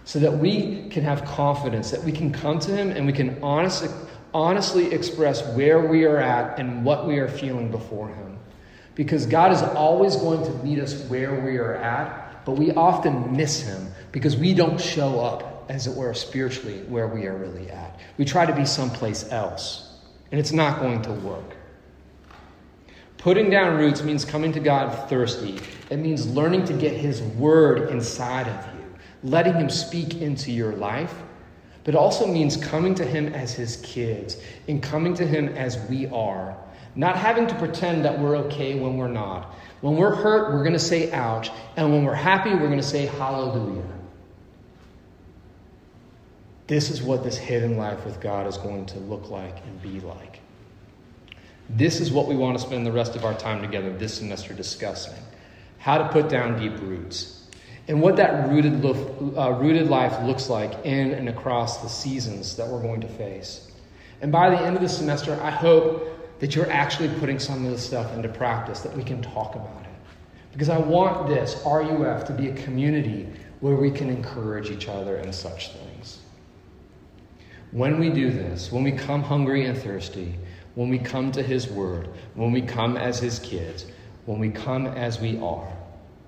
So 0.05 0.19
that 0.19 0.37
we 0.37 0.87
can 0.89 1.03
have 1.03 1.25
confidence, 1.25 1.91
that 1.91 2.03
we 2.03 2.13
can 2.13 2.31
come 2.31 2.59
to 2.59 2.71
Him 2.71 2.91
and 2.91 3.05
we 3.05 3.11
can 3.11 3.43
honestly, 3.43 3.89
honestly 4.33 4.93
express 4.93 5.45
where 5.55 5.85
we 5.85 6.05
are 6.05 6.17
at 6.17 6.57
and 6.59 6.85
what 6.85 7.05
we 7.05 7.19
are 7.19 7.27
feeling 7.27 7.69
before 7.69 8.07
Him. 8.07 8.39
Because 8.95 9.25
God 9.25 9.51
is 9.51 9.61
always 9.61 10.15
going 10.15 10.43
to 10.45 10.63
meet 10.63 10.79
us 10.79 11.03
where 11.03 11.41
we 11.41 11.57
are 11.57 11.75
at, 11.75 12.45
but 12.45 12.53
we 12.53 12.71
often 12.71 13.35
miss 13.35 13.61
Him 13.61 13.91
because 14.13 14.37
we 14.37 14.53
don't 14.53 14.79
show 14.79 15.19
up, 15.19 15.56
as 15.69 15.87
it 15.87 15.95
were, 15.95 16.13
spiritually 16.13 16.79
where 16.87 17.07
we 17.07 17.25
are 17.25 17.35
really 17.35 17.69
at. 17.69 17.99
We 18.17 18.25
try 18.25 18.45
to 18.45 18.55
be 18.55 18.65
someplace 18.65 19.31
else, 19.31 19.99
and 20.31 20.39
it's 20.39 20.51
not 20.51 20.79
going 20.79 21.01
to 21.03 21.11
work. 21.11 21.55
Putting 23.17 23.49
down 23.49 23.77
roots 23.77 24.03
means 24.03 24.23
coming 24.23 24.51
to 24.53 24.59
God 24.59 25.09
thirsty. 25.09 25.59
It 25.89 25.97
means 25.97 26.27
learning 26.27 26.65
to 26.65 26.73
get 26.73 26.93
His 26.93 27.21
word 27.21 27.89
inside 27.89 28.47
of 28.47 28.65
you, 28.75 28.95
letting 29.23 29.53
Him 29.53 29.69
speak 29.69 30.21
into 30.21 30.51
your 30.51 30.73
life. 30.73 31.13
But 31.83 31.95
it 31.95 31.97
also 31.97 32.27
means 32.27 32.57
coming 32.57 32.93
to 32.95 33.05
Him 33.05 33.33
as 33.33 33.53
His 33.53 33.77
kids 33.77 34.37
and 34.67 34.83
coming 34.83 35.13
to 35.15 35.25
Him 35.25 35.49
as 35.49 35.77
we 35.89 36.07
are. 36.07 36.55
Not 36.95 37.15
having 37.15 37.47
to 37.47 37.55
pretend 37.55 38.05
that 38.05 38.17
we're 38.17 38.35
okay 38.37 38.79
when 38.79 38.97
we're 38.97 39.07
not. 39.07 39.55
When 39.81 39.95
we're 39.95 40.15
hurt, 40.15 40.51
we're 40.51 40.63
going 40.63 40.73
to 40.73 40.79
say 40.79 41.11
ouch. 41.11 41.49
And 41.75 41.91
when 41.91 42.03
we're 42.03 42.13
happy, 42.13 42.51
we're 42.51 42.67
going 42.67 42.77
to 42.77 42.83
say 42.83 43.05
hallelujah. 43.05 43.83
This 46.67 46.89
is 46.89 47.01
what 47.01 47.23
this 47.23 47.37
hidden 47.37 47.77
life 47.77 48.05
with 48.05 48.19
God 48.19 48.45
is 48.45 48.57
going 48.57 48.85
to 48.87 48.99
look 48.99 49.29
like 49.29 49.57
and 49.65 49.81
be 49.81 50.01
like. 50.01 50.41
This 51.69 51.99
is 51.99 52.11
what 52.11 52.27
we 52.27 52.35
want 52.35 52.57
to 52.57 52.63
spend 52.63 52.85
the 52.85 52.91
rest 52.91 53.15
of 53.15 53.25
our 53.25 53.33
time 53.33 53.61
together 53.61 53.91
this 53.97 54.15
semester 54.15 54.53
discussing 54.53 55.21
how 55.79 55.97
to 55.97 56.07
put 56.09 56.29
down 56.29 56.59
deep 56.59 56.79
roots 56.81 57.37
and 57.87 58.01
what 58.01 58.17
that 58.17 58.49
rooted, 58.49 58.83
uh, 58.83 59.51
rooted 59.51 59.87
life 59.87 60.21
looks 60.23 60.49
like 60.49 60.85
in 60.85 61.11
and 61.11 61.29
across 61.29 61.81
the 61.81 61.87
seasons 61.87 62.55
that 62.57 62.67
we're 62.67 62.81
going 62.81 62.99
to 63.01 63.07
face. 63.07 63.71
And 64.21 64.31
by 64.31 64.49
the 64.49 64.59
end 64.59 64.75
of 64.75 64.81
the 64.81 64.89
semester, 64.89 65.39
I 65.41 65.51
hope 65.51 66.39
that 66.39 66.55
you're 66.55 66.69
actually 66.69 67.09
putting 67.19 67.39
some 67.39 67.65
of 67.65 67.71
this 67.71 67.85
stuff 67.85 68.13
into 68.13 68.27
practice, 68.27 68.81
that 68.81 68.95
we 68.95 69.03
can 69.03 69.21
talk 69.21 69.55
about 69.55 69.83
it. 69.83 69.89
Because 70.51 70.69
I 70.69 70.77
want 70.77 71.27
this, 71.27 71.61
RUF, 71.65 72.25
to 72.25 72.33
be 72.33 72.49
a 72.49 72.53
community 72.55 73.27
where 73.61 73.75
we 73.75 73.89
can 73.89 74.09
encourage 74.09 74.69
each 74.69 74.87
other 74.87 75.17
in 75.17 75.31
such 75.31 75.71
things. 75.71 76.19
When 77.71 77.99
we 77.99 78.09
do 78.09 78.31
this, 78.31 78.71
when 78.71 78.83
we 78.83 78.93
come 78.93 79.21
hungry 79.21 79.65
and 79.65 79.77
thirsty, 79.77 80.39
when 80.75 80.89
we 80.89 80.99
come 80.99 81.31
to 81.33 81.43
His 81.43 81.67
Word, 81.67 82.07
when 82.33 82.51
we 82.53 82.61
come 82.61 82.95
as 82.95 83.19
His 83.19 83.39
kids, 83.39 83.85
when 84.25 84.39
we 84.39 84.49
come 84.49 84.87
as 84.87 85.19
we 85.19 85.37
are, 85.39 85.67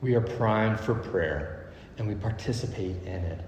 we 0.01 0.15
are 0.15 0.21
primed 0.21 0.79
for 0.79 0.95
prayer 0.95 1.71
and 1.97 2.07
we 2.07 2.15
participate 2.15 2.95
in 3.03 3.23
it. 3.23 3.39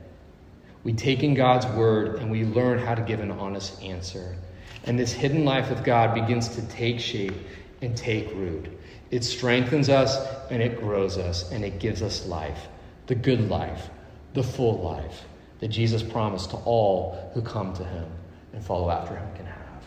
We 0.83 0.93
take 0.93 1.21
in 1.21 1.33
God's 1.33 1.65
Word 1.67 2.15
and 2.15 2.31
we 2.31 2.45
learn 2.45 2.79
how 2.79 2.95
to 2.95 3.01
give 3.01 3.19
an 3.19 3.31
honest 3.31 3.81
answer. 3.83 4.37
And 4.85 4.97
this 4.97 5.11
hidden 5.11 5.43
life 5.43 5.69
with 5.69 5.83
God 5.83 6.13
begins 6.13 6.47
to 6.55 6.61
take 6.69 6.99
shape 6.99 7.35
and 7.81 7.95
take 7.95 8.33
root. 8.33 8.67
It 9.11 9.25
strengthens 9.25 9.89
us 9.89 10.17
and 10.49 10.61
it 10.61 10.79
grows 10.79 11.17
us 11.17 11.51
and 11.51 11.65
it 11.65 11.79
gives 11.79 12.01
us 12.01 12.25
life 12.25 12.67
the 13.07 13.15
good 13.15 13.49
life, 13.49 13.89
the 14.33 14.43
full 14.43 14.81
life 14.81 15.25
that 15.61 15.69
Jesus 15.69 16.03
promised 16.03 16.49
to 16.49 16.57
all 16.57 17.31
who 17.33 17.41
come 17.41 17.73
to 17.75 17.83
him 17.83 18.05
and 18.51 18.63
follow 18.63 18.89
after 18.89 19.15
him 19.15 19.27
can 19.35 19.45
have. 19.45 19.83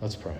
Let's 0.00 0.16
pray. 0.16 0.38